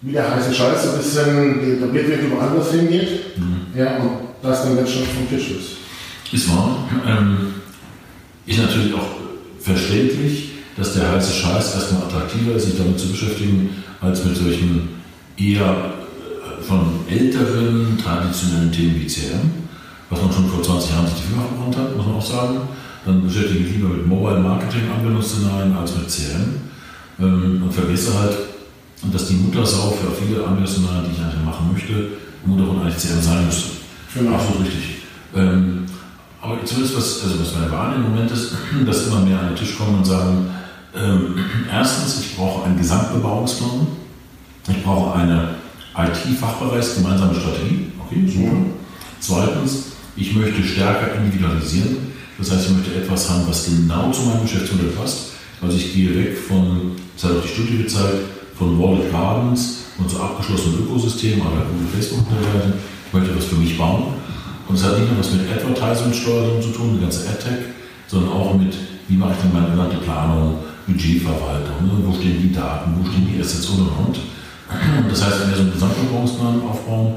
wie 0.00 0.12
der 0.12 0.34
heiße 0.34 0.54
Scheiß 0.54 0.84
so 0.84 0.90
ein 0.92 0.98
bisschen, 0.98 1.80
der 1.80 1.86
Blickwinkel 1.88 2.30
woanders 2.30 2.70
hingeht 2.70 3.36
mhm. 3.36 3.78
ja, 3.78 3.96
und 3.98 4.10
das 4.42 4.62
dann 4.62 4.76
ganz 4.76 4.90
schnell 4.90 5.04
vom 5.04 5.28
Tisch 5.28 5.50
ist. 5.50 6.32
Ist 6.32 6.48
wahr. 6.48 6.88
Ähm, 7.06 7.54
ist 8.46 8.60
natürlich 8.60 8.94
auch 8.94 9.18
verständlich, 9.60 10.47
dass 10.78 10.94
der 10.94 11.10
heiße 11.12 11.32
Scheiß 11.32 11.74
erstmal 11.74 12.02
attraktiver 12.02 12.54
ist, 12.54 12.66
sich 12.66 12.78
damit 12.78 12.98
zu 12.98 13.08
beschäftigen, 13.08 13.70
als 14.00 14.24
mit 14.24 14.36
solchen 14.36 14.88
eher 15.36 15.64
äh, 15.64 16.62
von 16.62 17.00
älteren, 17.10 17.98
traditionellen 18.02 18.72
Themen 18.72 19.00
wie 19.00 19.06
CRM, 19.06 19.50
was 20.08 20.22
man 20.22 20.32
schon 20.32 20.48
vor 20.48 20.62
20 20.62 20.90
Jahren 20.90 21.06
sich 21.06 21.16
die 21.16 21.32
Finger 21.32 21.46
verbrannt 21.48 21.76
hat, 21.76 21.96
muss 21.96 22.06
man 22.06 22.14
auch 22.16 22.24
sagen 22.24 22.60
dann 23.08 23.22
beschäftige 23.22 23.60
ich 23.60 23.66
mich 23.66 23.76
lieber 23.76 23.88
mit 23.88 24.06
Mobile 24.06 24.40
Marketing 24.40 24.82
Anwendungsszenarien 24.94 25.74
als 25.76 25.96
mit 25.96 26.08
CRM 26.08 26.54
ähm, 27.20 27.62
und 27.62 27.72
vergesse 27.72 28.18
halt, 28.18 28.36
dass 29.12 29.28
die 29.28 29.34
Muttersau 29.34 29.92
für 29.92 30.10
viele 30.12 30.44
Anwendungsszenarien, 30.44 31.04
die 31.06 31.16
ich 31.16 31.24
eigentlich 31.24 31.44
machen 31.44 31.72
möchte, 31.72 31.92
im 32.44 32.52
Untergrund 32.52 32.82
eigentlich 32.82 32.98
CRM 32.98 33.22
sein 33.22 33.46
müsste. 33.46 33.70
Genau. 34.14 34.34
Absolut 34.34 34.66
richtig. 34.66 35.02
Ähm, 35.34 35.86
aber 36.40 36.64
zumindest 36.64 36.96
was, 36.96 37.22
also 37.24 37.40
was 37.40 37.54
meine 37.54 37.70
Wahrnehmung 37.70 38.06
im 38.06 38.12
Moment 38.12 38.30
ist, 38.30 38.52
dass 38.86 39.06
immer 39.06 39.20
mehr 39.20 39.40
an 39.40 39.48
den 39.48 39.56
Tisch 39.56 39.76
kommen 39.76 39.98
und 39.98 40.04
sagen, 40.04 40.50
ähm, 40.96 41.34
erstens, 41.70 42.20
ich 42.20 42.36
brauche 42.36 42.64
einen 42.64 42.78
Gesamtbebauungsplan, 42.78 43.86
ich 44.68 44.82
brauche 44.82 45.14
eine 45.14 45.54
IT-Fachbereichsgemeinsame 45.96 47.34
Strategie, 47.34 47.92
okay, 47.98 48.26
super. 48.26 48.52
Mhm. 48.52 48.66
Zweitens, 49.20 49.84
ich 50.16 50.34
möchte 50.34 50.62
stärker 50.62 51.14
individualisieren. 51.14 52.08
Das 52.38 52.50
heißt, 52.50 52.68
ich 52.68 52.76
möchte 52.76 52.94
etwas 52.94 53.28
haben, 53.28 53.42
was 53.48 53.66
genau 53.66 54.10
zu 54.12 54.22
meinem 54.22 54.42
Geschäftsmodell 54.42 54.90
passt. 54.90 55.32
Also 55.60 55.76
ich 55.76 55.92
gehe 55.92 56.14
weg 56.14 56.38
von, 56.38 56.92
das 57.14 57.24
hat 57.24 57.38
auch 57.38 57.42
die 57.42 57.48
Studie 57.48 57.78
gezeigt, 57.78 58.22
von 58.56 58.78
Wallet 58.80 59.10
Gardens 59.10 59.84
und 59.98 60.08
so 60.08 60.18
abgeschlossenen 60.18 60.80
Ökosystemen, 60.80 61.40
aber 61.40 61.66
Google, 61.66 61.88
Facebook 61.92 62.18
und 62.18 62.30
dergleichen. 62.30 62.74
Ich 63.06 63.12
möchte 63.12 63.30
etwas 63.30 63.44
für 63.46 63.56
mich 63.56 63.76
bauen. 63.76 64.14
Und 64.68 64.74
es 64.74 64.84
hat 64.84 64.98
nicht 64.98 65.10
nur 65.10 65.18
was 65.18 65.32
mit 65.32 65.42
Advertising-Steuerung 65.50 66.62
zu 66.62 66.70
tun, 66.70 66.94
die 66.94 67.00
ganze 67.00 67.28
AdTech, 67.28 67.74
sondern 68.06 68.32
auch 68.32 68.54
mit, 68.54 68.74
wie 69.08 69.16
mache 69.16 69.32
ich 69.32 69.42
denn 69.42 69.52
meine 69.52 69.70
genannte 69.70 69.96
Planung, 69.98 70.58
Budgetverwaltung, 70.88 71.84
ne? 71.84 71.92
wo 72.02 72.14
stehen 72.14 72.40
die 72.40 72.52
Daten, 72.52 72.96
wo 72.96 73.04
stehen 73.06 73.28
die 73.28 73.40
Assets 73.40 73.66
und 73.68 73.80
und 73.80 74.06
und. 74.06 74.18
Das 75.10 75.24
heißt, 75.24 75.40
wenn 75.40 75.50
wir 75.50 75.56
so 75.56 75.62
einen 75.62 75.72
Gesamtverbrauchsplan 75.72 76.62
aufbauen 76.62 77.14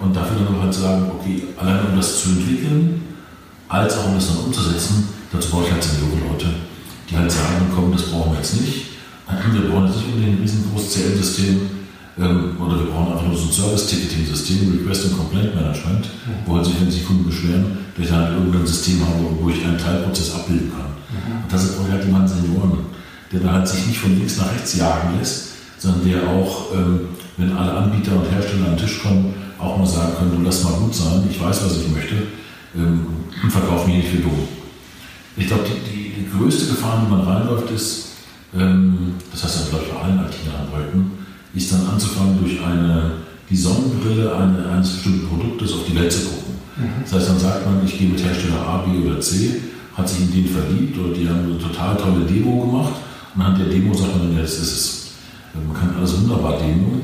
und 0.00 0.16
dafür 0.16 0.44
dann 0.44 0.62
halt 0.62 0.74
sagen, 0.74 1.10
okay, 1.12 1.44
allein 1.56 1.86
um 1.86 1.96
das 1.96 2.22
zu 2.22 2.30
entwickeln, 2.30 3.02
als 3.68 3.98
auch 3.98 4.08
um 4.08 4.14
das 4.14 4.28
dann 4.28 4.44
umzusetzen, 4.44 5.08
dazu 5.32 5.50
brauche 5.50 5.66
ich 5.66 5.72
halt 5.72 5.84
Senioren-Leute, 5.84 6.48
die 7.08 7.16
halt 7.16 7.30
sagen, 7.30 7.70
komm, 7.74 7.92
das 7.92 8.02
brauchen 8.02 8.32
wir 8.32 8.38
jetzt 8.38 8.60
nicht. 8.60 8.86
Wir 9.52 9.70
brauchen 9.70 9.86
jetzt 9.86 9.96
nicht 9.96 10.08
unbedingt 10.08 10.38
ein 10.38 10.42
riesengroßes 10.42 10.92
CL-System 10.92 11.60
ähm, 12.18 12.56
oder 12.58 12.80
wir 12.80 12.86
brauchen 12.90 13.12
einfach 13.12 13.26
nur 13.26 13.36
so 13.36 13.46
ein 13.46 13.52
Service-Ticketing-System, 13.52 14.80
Request 14.80 15.06
and 15.06 15.16
Complaint 15.16 15.54
Management, 15.54 16.04
mhm. 16.04 16.32
wo 16.46 16.56
halt 16.56 16.66
sich, 16.66 16.80
wenn 16.80 16.90
sich 16.90 17.06
Kunden 17.06 17.24
beschweren, 17.24 17.78
dass 17.96 18.06
ich 18.06 18.12
halt 18.12 18.32
irgendein 18.32 18.66
System 18.66 19.00
habe, 19.06 19.24
wo 19.40 19.48
ich 19.48 19.64
einen 19.64 19.78
Teilprozess 19.78 20.34
abbilden 20.34 20.72
kann. 20.72 20.90
Mhm. 21.14 21.44
Und 21.44 21.52
das 21.52 21.76
brauche 21.76 21.86
ich 21.86 21.92
halt 21.92 22.04
jemanden 22.04 22.28
Senioren, 22.28 22.89
der 23.32 23.40
da 23.40 23.52
halt 23.52 23.68
sich 23.68 23.86
nicht 23.86 23.98
von 23.98 24.16
links 24.16 24.38
nach 24.38 24.52
rechts 24.52 24.76
jagen 24.76 25.18
lässt, 25.18 25.50
sondern 25.78 26.08
der 26.08 26.28
auch, 26.28 26.74
ähm, 26.74 27.08
wenn 27.36 27.56
alle 27.56 27.72
Anbieter 27.72 28.12
und 28.16 28.30
Hersteller 28.30 28.66
an 28.66 28.76
den 28.76 28.86
Tisch 28.86 29.02
kommen, 29.02 29.34
auch 29.58 29.78
mal 29.78 29.86
sagen 29.86 30.14
können, 30.18 30.36
du 30.36 30.42
lass 30.42 30.64
mal 30.64 30.72
gut 30.72 30.94
sein, 30.94 31.22
ich 31.30 31.40
weiß, 31.40 31.64
was 31.64 31.76
ich 31.78 31.88
möchte, 31.88 32.14
ähm, 32.76 33.06
verkaufen 33.48 33.88
mich 33.88 34.04
nicht 34.04 34.08
für 34.08 34.22
dumm. 34.22 34.48
Ich 35.36 35.46
glaube, 35.46 35.64
die, 35.64 35.90
die, 35.90 36.38
größte 36.38 36.66
Gefahr, 36.66 37.04
die 37.04 37.10
man 37.10 37.22
reinläuft, 37.22 37.70
ist, 37.70 38.08
ähm, 38.54 39.14
das 39.30 39.44
heißt, 39.44 39.60
das 39.60 39.72
läuft 39.72 39.92
bei 39.92 40.00
allen 40.00 40.20
it 40.20 40.70
Projekten, 40.70 41.10
ist 41.54 41.72
dann 41.72 41.86
anzufangen, 41.86 42.38
durch 42.40 42.62
eine, 42.62 43.12
die 43.48 43.56
Sonnenbrille 43.56 44.34
eine, 44.34 44.68
eines 44.70 44.90
bestimmten 44.90 45.28
Produktes 45.28 45.72
auf 45.72 45.84
die 45.88 45.96
Welt 45.96 46.12
zu 46.12 46.20
gucken. 46.20 46.54
Mhm. 46.76 47.02
Das 47.04 47.14
heißt, 47.14 47.28
dann 47.30 47.38
sagt 47.38 47.66
man, 47.66 47.84
ich 47.84 47.98
gehe 47.98 48.08
mit 48.08 48.22
Hersteller 48.22 48.60
A, 48.60 48.78
B 48.78 49.06
oder 49.06 49.20
C, 49.20 49.60
hat 49.96 50.08
sich 50.08 50.20
in 50.20 50.32
den 50.32 50.46
verliebt 50.46 50.98
oder 50.98 51.14
die 51.14 51.28
haben 51.28 51.44
eine 51.44 51.58
total 51.58 51.96
tolle 51.96 52.24
Demo 52.24 52.66
gemacht 52.66 52.92
anhand 53.36 53.58
der 53.58 53.66
Demo 53.66 53.94
sagt 53.94 54.18
man, 54.18 54.34
ja, 54.34 54.42
das 54.42 54.54
ist 54.54 54.72
es. 54.72 55.06
Man 55.54 55.76
kann 55.76 55.96
alles 55.96 56.20
wunderbar 56.20 56.58
Demo, 56.58 57.00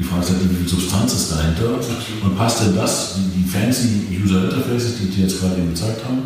die 0.00 0.04
Frage 0.04 0.22
ist 0.22 0.30
halt, 0.30 0.50
wie 0.50 0.54
viel 0.54 0.68
Substanz 0.68 1.12
ist 1.12 1.32
dahinter 1.32 1.78
und 2.24 2.36
passt 2.36 2.62
denn 2.62 2.74
das, 2.74 3.16
die, 3.16 3.42
die 3.42 3.46
fancy 3.46 4.06
User 4.24 4.44
Interfaces, 4.44 4.96
die 4.96 5.10
die 5.10 5.22
jetzt 5.22 5.38
gerade 5.38 5.56
eben 5.56 5.74
gezeigt 5.74 6.02
haben, 6.06 6.22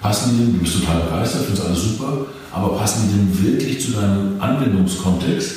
passen 0.00 0.30
die 0.30 0.44
denn, 0.44 0.52
du 0.54 0.60
bist 0.60 0.80
total 0.80 1.02
begeistert, 1.02 1.42
findest 1.44 1.66
alles 1.66 1.82
super, 1.82 2.26
aber 2.50 2.78
passen 2.78 3.02
die 3.04 3.18
denn 3.18 3.44
wirklich 3.44 3.78
zu 3.78 3.92
deinem 3.92 4.40
Anwendungskontext 4.40 5.52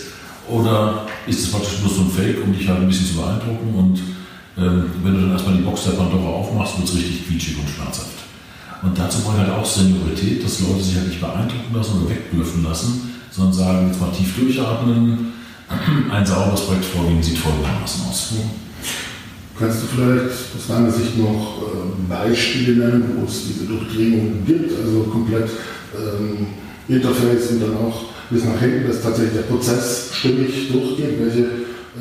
oder 0.49 1.05
ist 1.25 1.39
es 1.39 1.51
praktisch 1.51 1.77
bloß 1.79 1.95
so 1.95 2.01
ein 2.01 2.11
Fake, 2.11 2.43
um 2.43 2.51
dich 2.51 2.67
halt 2.67 2.81
ein 2.81 2.87
bisschen 2.87 3.07
zu 3.07 3.15
beeindrucken 3.15 3.73
und 3.75 3.99
ähm, 4.57 4.91
wenn 5.01 5.13
du 5.13 5.21
dann 5.21 5.31
erstmal 5.31 5.55
die 5.55 5.63
Box 5.63 5.85
der 5.85 5.91
Pandora 5.91 6.29
aufmachst, 6.29 6.77
wird 6.77 6.89
es 6.89 6.95
richtig 6.95 7.27
quietschig 7.27 7.57
und 7.59 7.69
schmerzhaft. 7.69 8.11
Und 8.81 8.99
dazu 8.99 9.21
braucht 9.21 9.37
halt 9.37 9.49
auch 9.49 9.65
Seniorität, 9.65 10.43
dass 10.43 10.59
Leute 10.59 10.83
sich 10.83 10.97
halt 10.97 11.07
nicht 11.07 11.21
beeindrucken 11.21 11.73
lassen 11.73 12.01
oder 12.01 12.09
wegblüffen 12.09 12.63
lassen, 12.63 13.12
sondern 13.35 13.53
sagen, 13.53 13.87
jetzt 13.87 13.99
mal 13.99 14.11
tief 14.11 14.35
durchatmen, 14.37 15.33
ein 16.11 16.25
sauberes 16.25 16.61
Projekt 16.61 16.85
vorgehen 16.85 17.23
sieht 17.23 17.37
folgendermaßen 17.37 18.05
aus. 18.07 18.33
Kannst 19.57 19.83
du 19.83 19.87
vielleicht 19.87 20.25
aus 20.25 20.67
deiner 20.67 20.91
Sicht 20.91 21.17
noch 21.17 21.61
äh, 21.61 22.09
Beispiele 22.09 22.85
nennen, 22.85 23.03
wo 23.17 23.25
es 23.25 23.47
diese 23.47 23.65
Durchdringung 23.65 24.43
gibt, 24.45 24.71
also 24.77 25.03
komplett 25.03 25.49
ähm, 25.95 26.47
Interface 26.87 27.51
und 27.51 27.61
dann 27.61 27.77
auch 27.77 28.05
bis 28.29 28.45
nach 28.45 28.59
hinten, 28.59 28.87
dass 28.87 29.01
tatsächlich 29.01 29.35
der 29.35 29.53
Prozess 29.53 30.09
stimmig 30.11 30.71
durchgeht? 30.71 31.19
Welche 31.19 31.47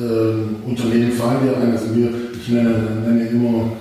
ähm, 0.00 0.56
Unternehmen 0.66 1.12
fallen 1.12 1.44
dir 1.44 1.56
ein? 1.56 1.72
Also 1.72 1.94
wir, 1.94 2.10
ich 2.40 2.48
nenne, 2.48 3.02
nenne 3.06 3.28
immer 3.28 3.72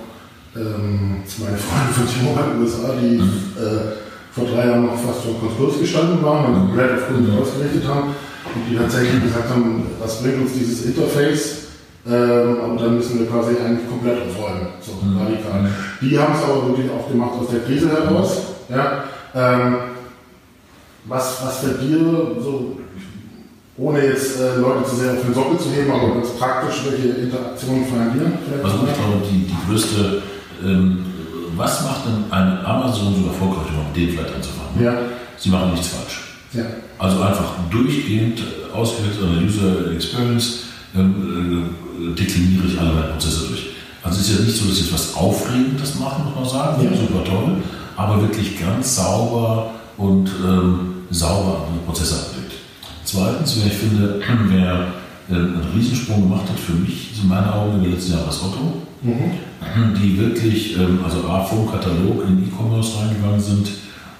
ähm, 0.54 1.22
meine 1.38 1.56
Freunde 1.56 1.92
von 1.94 2.06
T-Mobile 2.06 2.60
USA, 2.60 2.94
die 3.00 3.16
mhm. 3.16 3.30
äh, 3.56 4.01
vor 4.34 4.44
drei 4.44 4.66
Jahren 4.66 4.86
noch 4.86 4.96
fast 4.96 5.22
vor 5.22 5.38
Konkurs 5.38 5.78
gestanden 5.78 6.22
waren 6.22 6.46
und 6.46 6.60
komplett 6.68 6.92
auf 6.92 7.06
Kunden 7.08 7.38
ausgerichtet 7.38 7.86
haben 7.86 8.14
und 8.54 8.70
die 8.70 8.76
tatsächlich 8.76 9.22
gesagt 9.22 9.50
haben, 9.50 9.86
was 10.00 10.22
bringt 10.22 10.42
uns 10.42 10.52
dieses 10.54 10.86
Interface? 10.86 11.58
Ähm, 12.04 12.56
und 12.70 12.80
dann 12.80 12.96
müssen 12.96 13.20
wir 13.20 13.26
quasi 13.26 13.54
eigentlich 13.64 13.88
komplett 13.88 14.18
aufräumen, 14.22 14.66
so 14.80 14.92
mhm. 15.06 15.18
radikal. 15.18 15.70
Die 16.00 16.18
haben 16.18 16.34
es 16.34 16.42
aber 16.42 16.66
wirklich 16.66 16.90
auch 16.90 17.08
gemacht 17.08 17.32
aus 17.40 17.48
der 17.52 17.60
Krise 17.60 17.90
heraus. 17.90 18.38
Ja? 18.68 19.04
Ähm, 19.34 19.76
was, 21.04 21.44
was 21.44 21.58
für 21.58 21.78
dir, 21.78 21.98
so, 22.40 22.76
ohne 23.76 24.04
jetzt 24.04 24.40
äh, 24.40 24.56
Leute 24.56 24.84
zu 24.84 24.96
sehr 24.96 25.12
auf 25.12 25.22
den 25.22 25.34
Sockel 25.34 25.58
zu 25.58 25.70
heben, 25.70 25.92
aber 25.92 26.14
ganz 26.14 26.30
praktisch, 26.30 26.82
welche 26.90 27.08
Interaktionen 27.20 27.86
fallen 27.86 28.12
dir? 28.14 28.32
Also 28.64 28.78
ich 28.78 28.94
glaube, 28.94 29.22
die, 29.30 29.46
die 29.46 29.56
größte, 29.68 30.22
ähm, 30.64 31.06
was 31.56 31.82
macht 31.82 32.06
denn 32.06 32.32
ein 32.32 32.64
Amazon 32.64 33.14
so 33.14 33.28
erfolgreich, 33.28 33.68
um 33.78 33.92
denen 33.94 34.12
vielleicht 34.12 34.34
anzufangen? 34.34 34.82
Ja. 34.82 34.94
Sie 35.36 35.50
machen 35.50 35.72
nichts 35.72 35.88
falsch. 35.88 36.22
Ja. 36.52 36.64
Also 36.98 37.20
einfach 37.20 37.54
durchgehend 37.70 38.42
ausgewählt 38.74 39.16
an 39.22 39.34
der 39.34 39.44
User 39.44 39.92
Experience 39.92 40.64
ähm, 40.94 41.70
äh, 41.98 42.14
dekliniere 42.14 42.66
ich 42.66 42.78
alle 42.78 42.92
meine 42.92 43.08
Prozesse 43.08 43.48
durch. 43.48 43.70
Also 44.02 44.20
es 44.20 44.28
ist 44.28 44.38
ja 44.38 44.44
nicht 44.44 44.56
so, 44.56 44.68
dass 44.68 44.78
ich 44.78 44.86
etwas 44.86 45.14
Aufregendes 45.14 45.94
machen, 45.96 46.24
muss 46.24 46.34
man 46.34 46.48
sagen, 46.48 46.84
ja. 46.84 46.90
super 46.96 47.24
toll, 47.24 47.56
aber 47.96 48.20
wirklich 48.20 48.60
ganz 48.60 48.96
sauber 48.96 49.70
und 49.96 50.30
ähm, 50.44 50.94
sauber 51.10 51.66
an 51.68 51.84
Prozesse 51.86 52.16
abbildet. 52.16 52.52
Zweitens, 53.04 53.56
wer 53.58 53.66
ich 53.66 53.78
finde, 53.78 54.20
wer 54.48 54.86
äh, 55.30 55.34
einen 55.34 55.62
Riesensprung 55.74 56.22
gemacht 56.22 56.48
hat 56.48 56.58
für 56.58 56.72
mich, 56.72 57.20
in 57.22 57.28
meinen 57.28 57.48
Augen 57.48 57.76
in 57.76 57.82
den 57.82 57.92
letzten 57.92 58.12
Jahren 58.12 58.26
das 58.26 58.42
Otto, 58.42 58.82
mhm. 59.02 59.94
die 60.00 60.18
wirklich, 60.18 60.76
ähm, 60.78 61.00
also 61.04 61.26
A, 61.28 61.44
vom 61.44 61.70
Katalog 61.70 62.24
in 62.26 62.44
E-Commerce 62.44 62.98
reingegangen 62.98 63.40
sind 63.40 63.68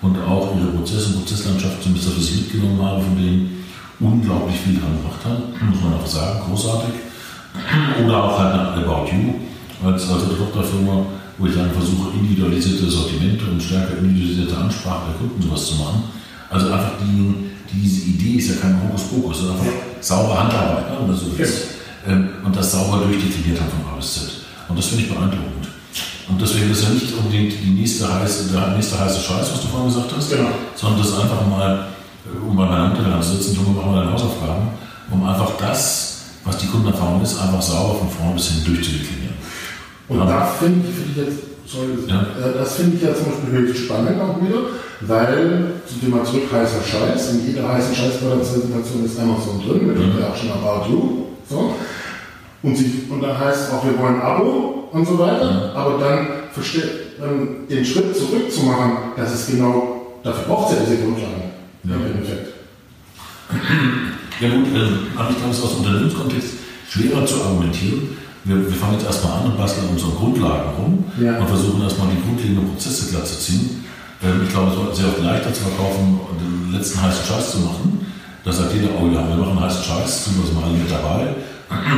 und 0.03 0.19
auch 0.19 0.55
ihre 0.57 0.73
Prozesse 0.73 1.09
und 1.09 1.21
Prozesslandschaft, 1.21 1.83
zumindest 1.83 2.09
das, 2.09 2.17
was 2.17 2.25
ich 2.25 2.37
mitgenommen 2.37 2.83
habe 2.83 3.03
von 3.03 3.17
denen, 3.17 3.65
unglaublich 4.01 4.57
viel 4.59 4.75
dran 4.75 4.99
gemacht 4.99 5.23
haben, 5.25 5.71
muss 5.71 5.81
man 5.83 5.95
auch 5.95 6.07
sagen, 6.07 6.41
großartig. 6.49 6.95
Oder 8.05 8.25
auch 8.25 8.39
halt 8.39 8.85
About 8.85 9.07
You, 9.13 9.35
als, 9.87 10.11
als 10.11 10.23
Tochterfirma, 10.25 11.07
wo 11.39 11.47
ich 11.47 11.55
dann 11.55 11.71
versuche, 11.71 12.17
individualisierte 12.19 12.91
Sortimente 12.91 13.45
und 13.47 13.63
stärker 13.63 13.99
individualisierte 13.99 14.57
Ansprache 14.57 15.11
der 15.11 15.19
Kunden 15.19 15.43
sowas 15.43 15.67
zu 15.67 15.75
machen. 15.77 16.03
Also 16.51 16.73
einfach 16.73 16.93
die, 17.01 17.51
diese 17.73 18.11
Idee 18.11 18.39
ist 18.39 18.49
ja 18.49 18.61
kein 18.61 18.83
Hokuspokus, 18.83 19.39
sondern 19.39 19.59
einfach 19.59 19.73
saubere 20.01 20.39
Handarbeit. 20.41 20.91
Ne? 20.91 20.99
Und, 20.99 21.15
so 21.15 21.27
ähm, 22.09 22.29
und 22.45 22.57
das 22.57 22.73
sauber 22.73 23.05
durchdekliniert 23.05 23.61
haben 23.61 23.71
von 23.71 23.93
A 23.93 23.97
bis 23.97 24.15
Z. 24.15 24.42
Und 24.69 24.79
das 24.79 24.87
finde 24.87 25.05
ich 25.05 25.11
beeindruckend. 25.11 25.69
Und 26.29 26.41
deswegen 26.41 26.71
ist 26.71 26.83
ja 26.85 26.91
nicht 26.91 27.13
unbedingt 27.13 27.53
die 27.63 27.71
nächste 27.71 28.13
heiße, 28.13 28.53
der 28.53 28.69
nächste 28.69 28.99
heiße 28.99 29.21
Scheiß, 29.21 29.53
was 29.53 29.61
du 29.61 29.69
vorhin 29.69 29.89
gesagt 29.89 30.13
hast, 30.17 30.31
genau. 30.31 30.51
sondern 30.77 31.01
das 31.01 31.19
einfach 31.19 31.47
mal 31.47 31.87
um 32.25 32.57
bei 32.57 32.67
meiner 32.67 32.89
Mutter 32.89 33.21
zu 33.21 33.37
sitzen, 33.37 33.57
Junge, 33.57 33.77
machen 33.77 33.95
wir 33.95 34.01
deine 34.01 34.13
Hausaufgaben, 34.13 34.69
um 35.11 35.27
einfach 35.27 35.53
das, 35.59 36.23
was 36.45 36.57
die 36.59 36.67
Kundenerfahrung 36.67 37.23
ist, 37.23 37.41
einfach 37.41 37.63
sauber 37.63 37.99
von 37.99 38.09
vorn 38.09 38.35
bis 38.35 38.49
hin 38.49 38.65
durchzudeklinieren. 38.65 39.35
Und 40.09 40.19
ja. 40.19 40.27
da 40.27 40.47
finde 40.47 40.89
ich, 40.89 40.95
find 40.95 41.11
ich 41.11 41.17
jetzt, 41.17 41.39
sorry, 41.67 41.99
ja. 42.07 42.23
äh, 42.23 42.59
das 42.59 42.75
finde 42.75 42.97
ich 42.97 43.03
ja 43.03 43.15
zum 43.15 43.27
Beispiel 43.27 43.51
höchst 43.53 43.85
spannend 43.85 44.21
auch 44.21 44.41
wieder, 44.41 44.79
weil, 45.03 45.83
zum 45.87 46.01
Thema 46.01 46.25
zurück, 46.25 46.47
heißer 46.53 46.83
Scheiß, 46.83 47.31
in 47.33 47.47
jeder 47.47 47.69
heißen 47.69 47.95
Scheißpräsentation 47.95 49.05
ist 49.05 49.19
Amazon 49.19 49.61
drin, 49.67 49.87
mit 49.87 49.99
mhm. 49.99 50.17
der 50.19 50.31
auch 50.31 50.37
schon 50.37 50.53
About 50.53 50.91
You, 50.91 51.27
so. 51.49 51.75
Und, 52.63 52.77
sie, 52.77 53.05
und 53.11 53.21
dann 53.21 53.39
heißt 53.39 53.69
es 53.69 53.71
auch, 53.73 53.85
wir 53.85 53.99
wollen 53.99 54.21
Abo 54.21 54.89
und 54.93 55.07
so 55.07 55.19
weiter, 55.19 55.73
mhm. 55.73 55.77
aber 55.77 55.99
dann 55.99 56.29
ähm, 57.21 57.69
den 57.69 57.85
Schritt 57.85 58.17
zurückzumachen, 58.17 58.93
das 59.17 59.35
ist 59.35 59.51
genau, 59.51 60.17
dafür 60.23 60.45
braucht 60.45 60.73
es 60.73 60.79
ja 60.79 60.85
diese 60.85 61.03
Grundlage 61.03 61.51
ja. 61.85 61.95
im 61.95 62.07
Endeffekt. 62.07 62.53
Ja 64.41 64.49
gut, 64.49 64.67
äh, 64.75 65.19
aber 65.19 65.31
ich 65.31 65.37
glaube, 65.37 65.51
es 65.51 65.59
ist 65.59 65.65
aus 65.65 65.75
Unternehmenskontext 65.75 66.51
schwerer 66.89 67.25
zu 67.27 67.43
argumentieren. 67.43 68.17
Wir, 68.45 68.57
wir 68.57 68.75
fangen 68.75 68.95
jetzt 68.95 69.07
erstmal 69.07 69.39
an 69.39 69.47
und 69.53 69.57
basteln 69.57 69.89
unsere 69.91 70.13
Grundlagen 70.13 70.71
rum 70.79 71.05
ja. 71.21 71.39
und 71.39 71.47
versuchen 71.47 71.83
erstmal 71.83 72.09
die 72.09 72.21
grundlegenden 72.23 72.69
Prozesse 72.71 73.11
klar 73.11 73.25
zu 73.25 73.39
ziehen. 73.39 73.85
Ähm, 74.23 74.43
ich 74.45 74.51
glaube, 74.51 74.73
es 74.73 74.91
ist 74.91 75.03
sehr 75.03 75.09
oft 75.09 75.23
leichter 75.23 75.53
zu 75.53 75.63
verkaufen 75.63 76.21
und 76.29 76.41
den 76.41 76.73
letzten 76.73 77.03
heißen 77.03 77.25
Scheiß 77.25 77.53
zu 77.53 77.59
machen. 77.59 78.07
Da 78.45 78.51
sagt 78.51 78.75
jeder, 78.75 78.89
oh 78.99 79.07
ja, 79.07 79.23
wir 79.29 79.37
machen 79.37 79.61
heißen 79.61 79.85
Scheiß, 79.85 80.25
sind 80.25 80.37
wir 80.37 80.61
mal 80.61 80.71
mit 80.73 80.91
dabei. 80.91 81.35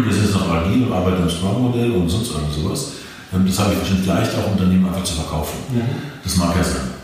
Wir 0.05 0.13
sind 0.13 0.25
jetzt 0.25 0.35
noch 0.35 0.51
agil 0.51 0.85
und 0.85 0.93
arbeiten 0.93 1.23
im 1.23 1.31
Scrum-Modell 1.31 1.91
und 1.93 2.09
sonst 2.09 2.33
irgend 2.33 2.53
sowas. 2.53 2.93
Ähm, 3.33 3.47
das 3.47 3.59
habe 3.59 3.73
ich 3.73 3.81
bestimmt 3.81 4.07
leichter, 4.07 4.39
auch 4.39 4.53
Unternehmen 4.53 4.87
einfach 4.87 5.05
zu 5.05 5.15
verkaufen. 5.15 5.59
Ja. 5.75 5.85
Das 6.23 6.37
mag 6.37 6.57
ja 6.57 6.65
sein. 6.65 6.95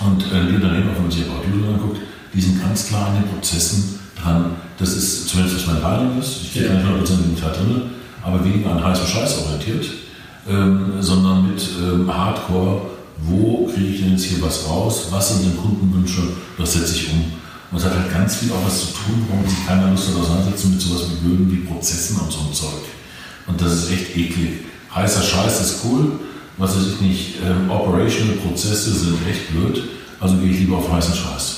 Und 0.00 0.22
äh, 0.24 0.46
die 0.48 0.56
Unternehmen, 0.56 0.90
wenn 0.94 1.02
man 1.02 1.10
sich 1.10 1.24
About 1.24 1.46
You 1.48 1.66
anguckt, 1.72 1.98
die 2.32 2.40
sind 2.40 2.60
ganz 2.60 2.88
klar 2.88 3.08
an 3.08 3.14
den 3.14 3.28
Prozessen 3.30 3.98
dran. 4.20 4.56
Das 4.78 4.90
ist 4.92 5.28
zumindest 5.28 5.56
was 5.56 5.66
meine 5.66 5.80
Meinung 5.80 6.18
ist. 6.20 6.42
Ich 6.42 6.50
stehe 6.50 6.66
ja. 6.66 6.74
nicht 6.74 6.86
100% 6.86 7.24
im 7.24 7.34
Detail 7.34 7.52
drin, 7.52 7.82
aber 8.22 8.44
weniger 8.44 8.72
an 8.72 8.84
heißem 8.84 9.06
Scheiß 9.06 9.38
orientiert, 9.44 9.86
ähm, 10.48 10.92
sondern 11.00 11.48
mit 11.48 11.62
ähm, 11.82 12.12
Hardcore, 12.14 12.82
wo 13.18 13.66
kriege 13.72 13.86
ich 13.88 14.00
denn 14.00 14.12
jetzt 14.12 14.24
hier 14.24 14.42
was 14.42 14.68
raus, 14.68 15.08
was 15.10 15.28
sind 15.30 15.46
denn 15.46 15.56
Kundenwünsche, 15.56 16.22
was 16.58 16.74
setze 16.74 16.94
ich 16.94 17.10
um. 17.12 17.24
Und 17.70 17.78
es 17.78 17.84
hat 17.84 17.94
halt 17.94 18.12
ganz 18.12 18.36
viel 18.36 18.52
auch 18.52 18.64
was 18.64 18.80
zu 18.80 18.86
tun, 18.92 19.26
warum 19.28 19.48
sich 19.48 19.66
keiner 19.66 19.90
Lust 19.90 20.08
hat 20.08 20.16
auseinandersetzen 20.16 20.72
mit 20.72 20.80
sowas 20.80 21.06
wie 21.10 21.28
Böden, 21.28 21.50
wie 21.50 21.66
Prozessen 21.66 22.20
und 22.20 22.30
so 22.30 22.40
ein 22.40 22.52
Zeug. 22.52 22.84
Und 23.46 23.60
das 23.60 23.72
ist 23.72 23.92
echt 23.92 24.16
eklig. 24.16 24.50
Heißer 24.94 25.22
Scheiß 25.22 25.60
ist 25.60 25.84
cool, 25.84 26.12
was 26.58 26.76
weiß 26.76 26.86
ich 26.94 27.00
nicht, 27.00 27.34
ähm, 27.44 27.70
Operational 27.70 28.36
Prozesse 28.36 28.92
sind 28.92 29.18
echt 29.28 29.50
blöd, 29.50 29.82
also 30.20 30.36
gehe 30.36 30.50
ich 30.50 30.60
lieber 30.60 30.78
auf 30.78 30.90
heißen 30.90 31.14
Scheiß. 31.14 31.56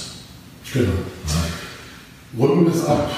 Genau. 0.73 0.87
Ja. 0.87 2.39
Runden 2.39 2.67
wir 2.67 2.75
es 2.75 2.85
ab. 2.85 3.11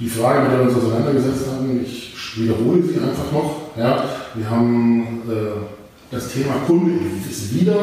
Die 0.00 0.08
Frage, 0.08 0.42
mit 0.42 0.52
der 0.52 0.58
wir 0.60 0.68
uns 0.68 0.76
auseinandergesetzt 0.76 1.46
haben, 1.50 1.80
ich 1.84 2.14
wiederhole 2.36 2.82
sie 2.82 2.98
einfach 3.00 3.32
noch. 3.32 3.76
Ja, 3.76 4.04
wir 4.34 4.50
haben 4.50 5.22
äh, 5.28 6.14
das 6.14 6.32
Thema 6.32 6.54
Kunde 6.66 6.92
ist 7.28 7.54
wieder 7.54 7.80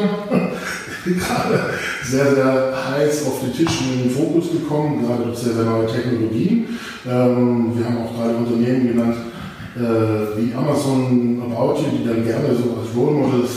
gerade 1.13 1.59
sehr, 2.03 2.35
sehr 2.35 2.73
heiß 2.89 3.25
auf 3.27 3.41
den 3.41 3.53
Tisch 3.53 3.81
in 3.81 4.03
den 4.03 4.11
Fokus 4.11 4.51
gekommen, 4.51 5.05
gerade 5.05 5.23
durch 5.23 5.37
sehr, 5.37 5.53
sehr 5.53 5.65
neue 5.65 5.85
Technologien. 5.85 6.77
Ähm, 7.05 7.77
wir 7.77 7.85
haben 7.85 7.97
auch 7.99 8.15
gerade 8.15 8.35
Unternehmen 8.35 8.87
genannt, 8.87 9.17
äh, 9.75 10.37
wie 10.37 10.53
Amazon 10.53 11.41
About 11.45 11.79
You, 11.79 11.97
die 11.97 12.07
dann 12.07 12.25
gerne 12.25 12.55
so 12.55 12.81
als 12.81 12.95
Role 12.95 13.11
Models 13.11 13.51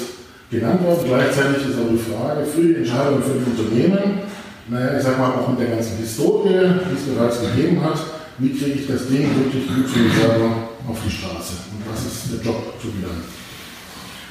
genannt 0.50 0.84
werden. 0.84 1.04
Gleichzeitig 1.06 1.68
ist 1.68 1.78
aber 1.78 1.90
die 1.90 1.98
Frage 1.98 2.44
für 2.44 2.62
die 2.62 2.74
Entscheidung 2.76 3.22
für 3.22 3.38
die 3.38 3.50
Unternehmen, 3.50 4.20
naja, 4.68 4.98
ich 4.98 5.02
sag 5.02 5.18
mal 5.18 5.32
auch 5.32 5.48
mit 5.48 5.61
der 5.61 5.68
ganzen 5.68 5.96
Historie, 5.96 6.52
die 6.52 6.94
es 6.94 7.14
bereits 7.14 7.40
gegeben 7.40 7.82
hat, 7.82 7.98
wie 8.37 8.50
kriege 8.50 8.78
ich 8.78 8.87
das 8.87 9.08
Ding 9.08 9.24
wirklich 9.34 9.66
gut 9.66 9.88
für 9.88 10.00
mich 10.00 10.12
selber 10.12 10.68
auf 10.87 10.98
die 11.04 11.11
Straße? 11.11 11.54
Und 11.72 11.82
was 11.90 12.04
ist 12.04 12.32
der 12.32 12.44
Job 12.44 12.74
zu 12.80 12.88
wieder? 12.88 13.08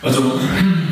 Also 0.01 0.39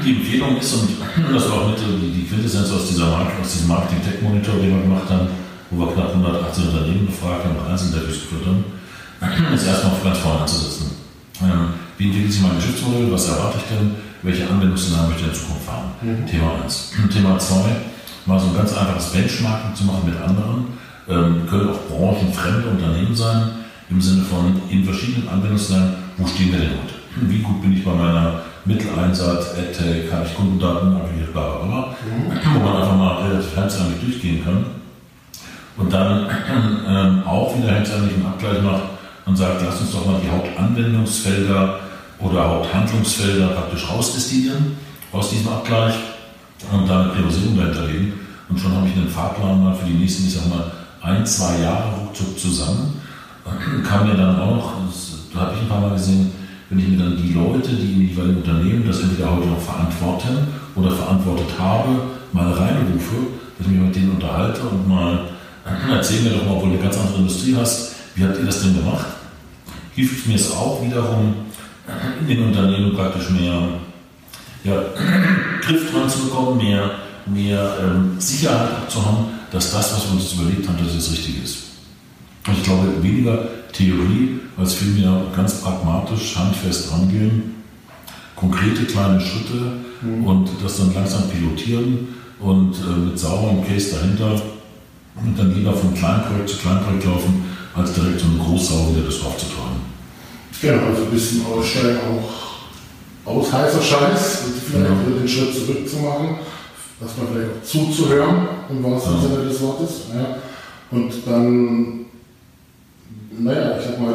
die 0.04 0.16
Empfehlung 0.16 0.58
ist, 0.58 0.74
und 0.74 0.90
das 1.34 1.50
war 1.50 1.62
auch 1.62 1.70
mit 1.70 1.78
die, 1.80 2.12
die 2.12 2.28
Quintessenz 2.28 2.72
aus, 2.72 2.88
dieser 2.90 3.10
Marke, 3.10 3.34
aus 3.42 3.54
diesem 3.54 3.68
Marketing-Tech-Monitor, 3.68 4.56
den 4.56 4.76
wir 4.76 4.82
gemacht 4.82 5.10
haben, 5.10 5.28
wo 5.70 5.86
wir 5.86 5.94
knapp 5.94 6.10
118 6.10 6.68
Unternehmen 6.70 7.06
befragt 7.06 7.46
haben 7.46 7.58
und 7.58 7.68
Einzelinterviews 7.68 8.22
geführt 8.22 8.46
haben, 8.48 9.54
ist 9.54 9.68
erstmal 9.68 9.94
auf 9.94 10.04
ganz 10.04 10.18
vorne 10.18 10.42
anzusetzen. 10.42 10.92
Ähm, 11.42 11.70
wie 11.98 12.06
entwickelt 12.06 12.34
sich 12.34 12.42
mein 12.42 12.56
Geschäftsmodell? 12.56 13.12
Was 13.12 13.28
erwarte 13.30 13.58
ich 13.60 13.76
denn? 13.76 13.92
Welche 14.24 14.50
Anwendungsszenarien 14.50 15.10
möchte 15.10 15.24
ich 15.24 15.30
in 15.30 15.36
Zukunft 15.36 15.66
fahren? 15.66 15.92
Mhm. 16.02 16.26
Thema 16.26 16.64
1. 16.64 16.94
Thema 17.14 17.38
2, 17.38 17.56
mal 18.26 18.40
so 18.40 18.48
ein 18.48 18.56
ganz 18.56 18.76
einfaches 18.76 19.12
Benchmarking 19.12 19.76
zu 19.76 19.84
machen 19.86 20.10
mit 20.10 20.18
anderen. 20.20 20.68
Ähm, 21.08 21.46
können 21.48 21.70
auch 21.70 21.80
branchenfremde 21.88 22.68
Unternehmen 22.70 23.16
sein, 23.16 23.52
im 23.92 24.02
Sinne 24.02 24.24
von 24.24 24.60
in 24.70 24.84
verschiedenen 24.84 25.30
Anwendungsszenarien, 25.30 25.94
wo 26.18 26.26
stehen 26.26 26.52
wir 26.52 26.60
denn 26.60 26.72
heute? 26.72 26.96
Wie 27.30 27.40
gut 27.40 27.62
bin 27.62 27.74
ich 27.74 27.86
bei 27.86 27.94
meiner 27.94 28.42
Mitteleinsatz, 28.66 29.54
AdTech, 29.54 30.12
habe 30.12 30.26
ich 30.26 30.36
Kundendaten, 30.36 30.96
aggregiert, 30.96 31.32
bla 31.34 31.58
bla 31.58 31.66
bla, 31.66 31.96
mhm. 32.04 32.56
wo 32.56 32.60
man 32.60 32.82
einfach 32.82 32.98
mal 32.98 33.24
relativ 33.24 33.56
handseitig 33.56 34.00
durchgehen 34.02 34.44
kann. 34.44 34.66
Und 35.78 35.94
dann 35.94 36.28
ähm, 36.88 37.24
auch 37.26 37.56
wieder 37.58 37.76
handseitig 37.76 38.16
einen 38.16 38.26
Abgleich 38.26 38.62
macht 38.62 38.84
und 39.26 39.36
sagt, 39.36 39.62
lass 39.64 39.82
uns 39.82 39.92
doch 39.92 40.06
mal 40.06 40.20
die 40.24 40.30
Hauptanwendungsfelder 40.30 41.80
oder 42.20 42.50
Haupthandlungsfelder 42.50 43.48
praktisch 43.50 43.90
rausdestillieren 43.90 44.78
aus 45.12 45.30
diesem 45.30 45.50
Abgleich 45.50 45.96
und 46.72 46.88
dann 46.90 47.04
eine 47.04 47.12
Priorisierung 47.12 47.58
dahinter 47.58 47.86
legen. 47.86 48.14
Und 48.50 48.60
schon 48.60 48.76
habe 48.76 48.88
ich 48.88 48.96
einen 48.96 49.10
Fahrplan 49.10 49.64
mal 49.64 49.76
für 49.76 49.86
die 49.86 49.94
nächsten, 49.94 50.26
ich 50.28 50.34
sag 50.34 50.48
mal, 50.48 50.72
ein, 51.02 51.26
zwei 51.26 51.60
Jahre 51.60 51.98
ruckzuck 52.00 52.40
zusammen. 52.40 53.02
Kam 53.88 54.08
mir 54.08 54.16
dann 54.16 54.40
auch, 54.40 54.74
das, 54.88 55.14
da 55.34 55.42
habe 55.42 55.54
ich 55.56 55.62
ein 55.62 55.70
paar 55.70 55.82
Mal 55.82 55.92
gesehen, 55.92 56.32
wenn 56.70 56.80
ich 56.80 56.88
mir 56.88 56.98
dann 56.98 57.18
die 57.18 57.34
Leute, 57.34 57.70
die 57.70 57.94
im 57.94 58.10
jeweiligen 58.10 58.38
Unternehmen 58.38 58.84
das 58.88 59.02
entweder 59.02 59.36
heute 59.36 59.48
noch 59.48 59.62
verantworten 59.62 60.48
oder 60.76 60.92
verantwortet 60.92 61.48
habe, 61.60 61.90
mal 62.34 62.52
reinrufe, 62.52 63.16
dass 63.58 63.68
ich 63.68 63.74
mich 63.74 63.82
mit 63.82 63.96
denen 63.96 64.12
unterhalte 64.12 64.62
und 64.62 64.88
mal 64.88 65.30
erzähl 65.92 66.22
mir 66.22 66.32
doch 66.32 66.46
mal, 66.46 66.54
obwohl 66.54 66.70
du 66.70 66.76
eine 66.76 66.84
ganz 66.84 66.98
andere 66.98 67.20
Industrie 67.20 67.56
hast, 67.56 67.96
wie 68.16 68.24
habt 68.24 68.38
ihr 68.38 68.46
das 68.46 68.62
denn 68.62 68.76
gemacht? 68.76 69.06
Hilft 69.94 70.28
mir 70.28 70.36
es 70.36 70.52
auch 70.52 70.82
wiederum, 70.84 71.34
in 72.20 72.28
den 72.28 72.44
Unternehmen 72.46 72.96
praktisch 72.96 73.30
mehr 73.30 73.68
ja, 74.64 74.74
Griff 75.62 75.92
dran 75.92 76.10
zu 76.10 76.26
bekommen, 76.26 76.58
mehr, 76.58 76.92
mehr 77.26 77.78
ähm, 77.82 78.16
Sicherheit 78.20 78.90
zu 78.90 79.06
haben, 79.06 79.28
dass 79.52 79.72
das, 79.72 79.94
was 79.94 80.06
wir 80.08 80.14
uns 80.14 80.34
überlegt 80.34 80.68
haben, 80.68 80.78
dass 80.84 80.96
es 80.96 81.12
richtig 81.12 81.44
ist. 81.44 81.58
Und 82.48 82.58
ich 82.58 82.64
glaube, 82.64 83.02
weniger 83.02 83.48
Theorie 83.76 84.40
als 84.58 84.76
vielmehr 84.76 85.24
ganz 85.36 85.62
pragmatisch, 85.62 86.36
handfest 86.36 86.92
rangehen, 86.92 87.56
konkrete 88.36 88.86
kleine 88.86 89.20
Schritte 89.20 89.80
mhm. 90.02 90.26
und 90.26 90.50
das 90.64 90.78
dann 90.78 90.94
langsam 90.94 91.30
pilotieren 91.30 92.08
und 92.40 92.76
äh, 92.76 93.00
mit 93.10 93.20
sauberem 93.20 93.66
Case 93.66 93.96
dahinter 93.96 94.42
und 95.16 95.38
dann 95.38 95.54
lieber 95.54 95.74
von 95.74 95.94
Kleinprojekt 95.94 96.50
zu 96.50 96.58
Kleinprojekt 96.58 97.06
laufen, 97.06 97.46
als 97.76 97.94
direkt 97.94 98.20
so 98.20 98.28
eine 98.28 98.38
Großsau 98.38 98.92
wieder 98.92 99.06
das 99.06 99.20
Dorf 99.20 99.38
zu 99.38 99.46
tragen. 99.48 99.82
Genau, 100.62 100.88
also 100.88 101.04
ein 101.04 101.12
bisschen 101.12 101.46
aussteigen 101.46 102.00
auch 102.00 102.46
aus 103.26 103.52
heißer 103.52 103.82
Scheiß, 103.82 104.44
vielleicht 104.68 104.86
ja. 104.86 105.20
den 105.20 105.28
Schritt 105.28 105.54
zurück 105.54 105.90
zu 105.90 105.98
machen, 105.98 106.38
was 107.00 107.18
man 107.18 107.28
vielleicht 107.28 107.52
auch 107.52 107.64
zuzuhören, 107.64 108.48
im 108.70 108.84
wahrsten 108.84 109.16
ja. 109.16 109.22
Sinne 109.22 109.50
des 109.50 109.62
Wortes. 109.62 109.90
Ja. 110.14 110.38
Und 110.92 111.12
dann, 111.26 111.95
naja, 113.40 113.78
ich 113.78 113.86
sag 113.86 114.02
mal, 114.02 114.14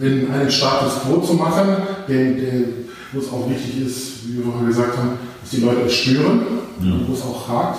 den, 0.00 0.30
einen 0.30 0.50
Status 0.50 1.02
quo 1.02 1.20
zu 1.20 1.34
machen, 1.34 1.76
den, 2.08 2.36
den, 2.36 2.64
wo 3.12 3.20
es 3.20 3.28
auch 3.28 3.48
wichtig 3.48 3.86
ist, 3.86 4.28
wie 4.28 4.38
wir 4.38 4.44
vorher 4.44 4.68
gesagt 4.68 4.96
haben, 4.96 5.10
dass 5.40 5.50
die 5.50 5.60
Leute 5.60 5.82
es 5.82 5.94
spüren, 5.94 6.40
ja. 6.80 6.92
wo 7.06 7.12
es 7.12 7.22
auch 7.22 7.48
hakt, 7.48 7.78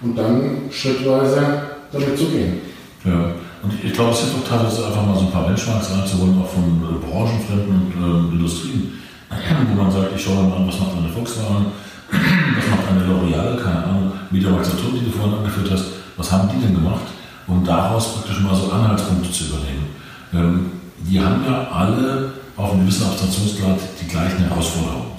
und 0.00 0.16
dann 0.16 0.70
schrittweise 0.70 1.62
damit 1.92 2.18
zu 2.18 2.26
gehen. 2.26 2.60
Ja. 3.04 3.32
Und 3.62 3.72
ich 3.82 3.92
glaube, 3.92 4.12
es 4.12 4.20
hilft 4.20 4.36
auch 4.36 4.48
teilweise 4.48 4.86
einfach 4.86 5.04
mal 5.04 5.14
so 5.16 5.26
ein 5.26 5.32
paar 5.32 5.46
Benchmarks 5.46 5.90
reinzuholen, 5.90 6.40
auch 6.40 6.48
von 6.48 6.62
äh, 6.62 7.04
branchenfremden 7.04 7.92
äh, 7.98 8.34
Industrien, 8.34 8.92
wo 9.70 9.82
man 9.82 9.90
sagt, 9.90 10.14
ich 10.14 10.22
schaue 10.22 10.44
mir 10.44 10.54
an, 10.54 10.68
was 10.68 10.78
macht 10.78 10.96
eine 10.96 11.08
Volkswagen, 11.08 11.66
was 12.10 12.70
macht 12.70 12.86
eine 12.90 13.02
L'Oreal, 13.02 13.60
keine 13.60 13.84
Ahnung, 13.84 14.12
Media 14.30 14.50
Saturn, 14.62 14.94
die 14.94 15.04
du 15.06 15.10
vorhin 15.10 15.38
angeführt 15.38 15.70
hast, 15.72 15.86
was 16.16 16.30
haben 16.30 16.48
die 16.48 16.64
denn 16.64 16.74
gemacht, 16.74 17.06
um 17.48 17.64
daraus 17.64 18.14
praktisch 18.14 18.40
mal 18.40 18.54
so 18.54 18.70
Anhaltspunkte 18.70 19.32
zu 19.32 19.44
übernehmen. 19.44 19.86
Ähm, 20.32 20.70
die 20.98 21.20
haben 21.20 21.44
ja 21.44 21.68
alle 21.70 22.32
auf 22.56 22.72
einem 22.72 22.86
gewissen 22.86 23.06
Abstraktionsgrad 23.06 23.78
die 24.00 24.08
gleichen 24.08 24.38
Herausforderungen. 24.38 25.12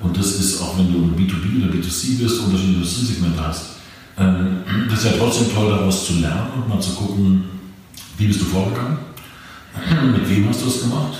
Und 0.00 0.16
das 0.16 0.26
ist, 0.36 0.60
auch 0.60 0.78
wenn 0.78 0.92
du 0.92 0.98
B2B 1.16 1.62
oder 1.62 1.72
B2C 1.72 2.18
bist, 2.18 2.40
unterschiedliche 2.40 2.78
Industriesegmente 2.78 3.46
hast, 3.46 3.64
ähm, 4.18 4.58
das 4.88 5.00
ist 5.00 5.04
ja 5.06 5.18
trotzdem 5.18 5.52
toll, 5.52 5.70
daraus 5.70 6.06
zu 6.06 6.20
lernen 6.20 6.52
und 6.56 6.68
mal 6.68 6.80
zu 6.80 6.92
gucken, 6.92 7.44
wie 8.16 8.26
bist 8.26 8.40
du 8.40 8.44
vorgegangen? 8.44 8.98
Mit 10.12 10.28
wem 10.30 10.48
hast 10.48 10.62
du 10.62 10.68
es 10.68 10.82
gemacht? 10.82 11.14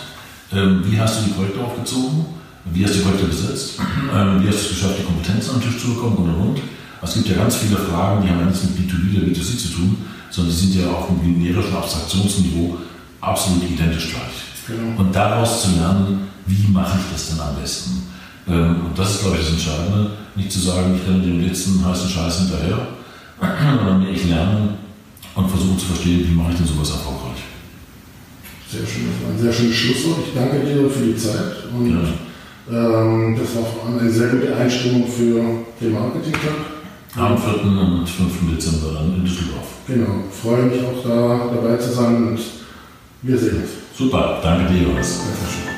Ähm, 0.53 0.83
wie 0.87 0.99
hast 0.99 1.21
du 1.21 1.25
die 1.25 1.31
Projekte 1.33 1.61
aufgezogen? 1.61 2.27
Wie 2.67 2.85
hast 2.85 2.95
du 2.95 2.99
die 2.99 3.05
Projekte 3.05 3.27
besetzt? 3.27 3.79
Ähm, 4.15 4.45
wie 4.45 4.49
hast 4.49 4.59
du 4.59 4.63
es 4.63 4.69
geschafft, 4.69 4.95
die 5.01 5.05
Kompetenzen 5.05 5.55
am 5.55 5.63
Tisch 5.63 5.79
zu 5.81 5.89
bekommen 5.89 6.17
und 6.17 6.29
und 6.29 6.49
und? 6.49 6.61
Es 7.03 7.15
gibt 7.15 7.29
ja 7.29 7.37
ganz 7.37 7.57
viele 7.57 7.77
Fragen, 7.77 8.23
die 8.23 8.31
haben 8.31 8.47
nichts 8.47 8.63
mit 8.63 8.79
B2B 8.79 9.17
oder 9.17 9.27
B2C 9.27 9.59
zu 9.59 9.69
tun, 9.69 9.97
sondern 10.31 10.55
die 10.55 10.61
sind 10.61 10.75
ja 10.77 10.89
auch 10.89 11.09
im 11.11 11.21
generischen 11.21 11.75
Abstraktionsniveau 11.75 12.79
absolut 13.29 13.63
identisch 13.65 14.11
gleich. 14.11 14.45
Genau. 14.67 15.01
Und 15.01 15.15
daraus 15.15 15.63
zu 15.63 15.77
lernen, 15.77 16.29
wie 16.47 16.69
mache 16.73 16.99
ich 16.99 17.13
das 17.13 17.31
denn 17.31 17.41
am 17.41 17.57
besten? 17.57 18.03
Ähm, 18.49 18.87
und 18.87 18.99
das 18.99 19.17
ist, 19.17 19.21
glaube 19.23 19.37
ich, 19.37 19.45
das 19.45 19.53
Entscheidende. 19.53 20.11
Nicht 20.35 20.53
zu 20.53 20.61
sagen, 20.61 20.95
ich 20.95 21.09
renne 21.09 21.23
dem 21.23 21.41
letzten 21.41 21.85
heißen 21.85 22.09
Scheiß 22.09 22.39
hinterher, 22.41 22.89
sondern 23.41 24.07
ich 24.13 24.25
lerne, 24.25 24.71
und 25.35 25.49
versuchen 25.49 25.79
zu 25.79 25.87
verstehen, 25.87 26.29
wie 26.29 26.35
mache 26.35 26.53
ich 26.53 26.59
denn 26.59 26.67
sowas 26.67 26.91
erfolgreich. 26.91 27.43
Sehr 28.71 28.87
schön, 28.87 29.07
das 29.11 29.23
war 29.23 29.35
ein 29.35 29.43
sehr 29.43 29.53
schönes 29.53 29.77
Schlusswort. 29.77 30.19
Ich 30.27 30.35
danke 30.35 30.61
dir 30.65 30.89
für 30.89 31.05
die 31.05 31.17
Zeit 31.17 31.71
und 31.77 31.91
ja. 31.91 32.03
ähm, 32.71 33.37
das 33.39 33.55
war 33.57 33.65
vor 33.65 33.87
allem 33.87 33.99
eine 33.99 34.11
sehr 34.11 34.29
gute 34.29 34.55
Einstimmung 34.57 35.07
für 35.09 35.41
den 35.81 35.93
Marketing-Tag. 35.93 36.75
Am 37.17 37.39
4. 37.39 37.63
und 37.63 38.09
5. 38.09 38.51
Dezember 38.51 38.95
dann 38.95 39.15
in 39.15 39.25
Düsseldorf. 39.25 39.67
Genau, 39.87 40.25
freue 40.31 40.65
mich 40.65 40.81
auch 40.83 41.03
da 41.05 41.51
dabei 41.55 41.77
zu 41.77 41.93
sein 41.93 42.29
und 42.29 42.39
wir 43.27 43.39
sehen 43.39 43.57
uns. 43.63 43.71
Super, 43.97 44.41
danke 44.43 44.73
dir, 44.73 44.83
Jonas. 44.83 45.17
Sehr 45.17 45.49
schön. 45.49 45.74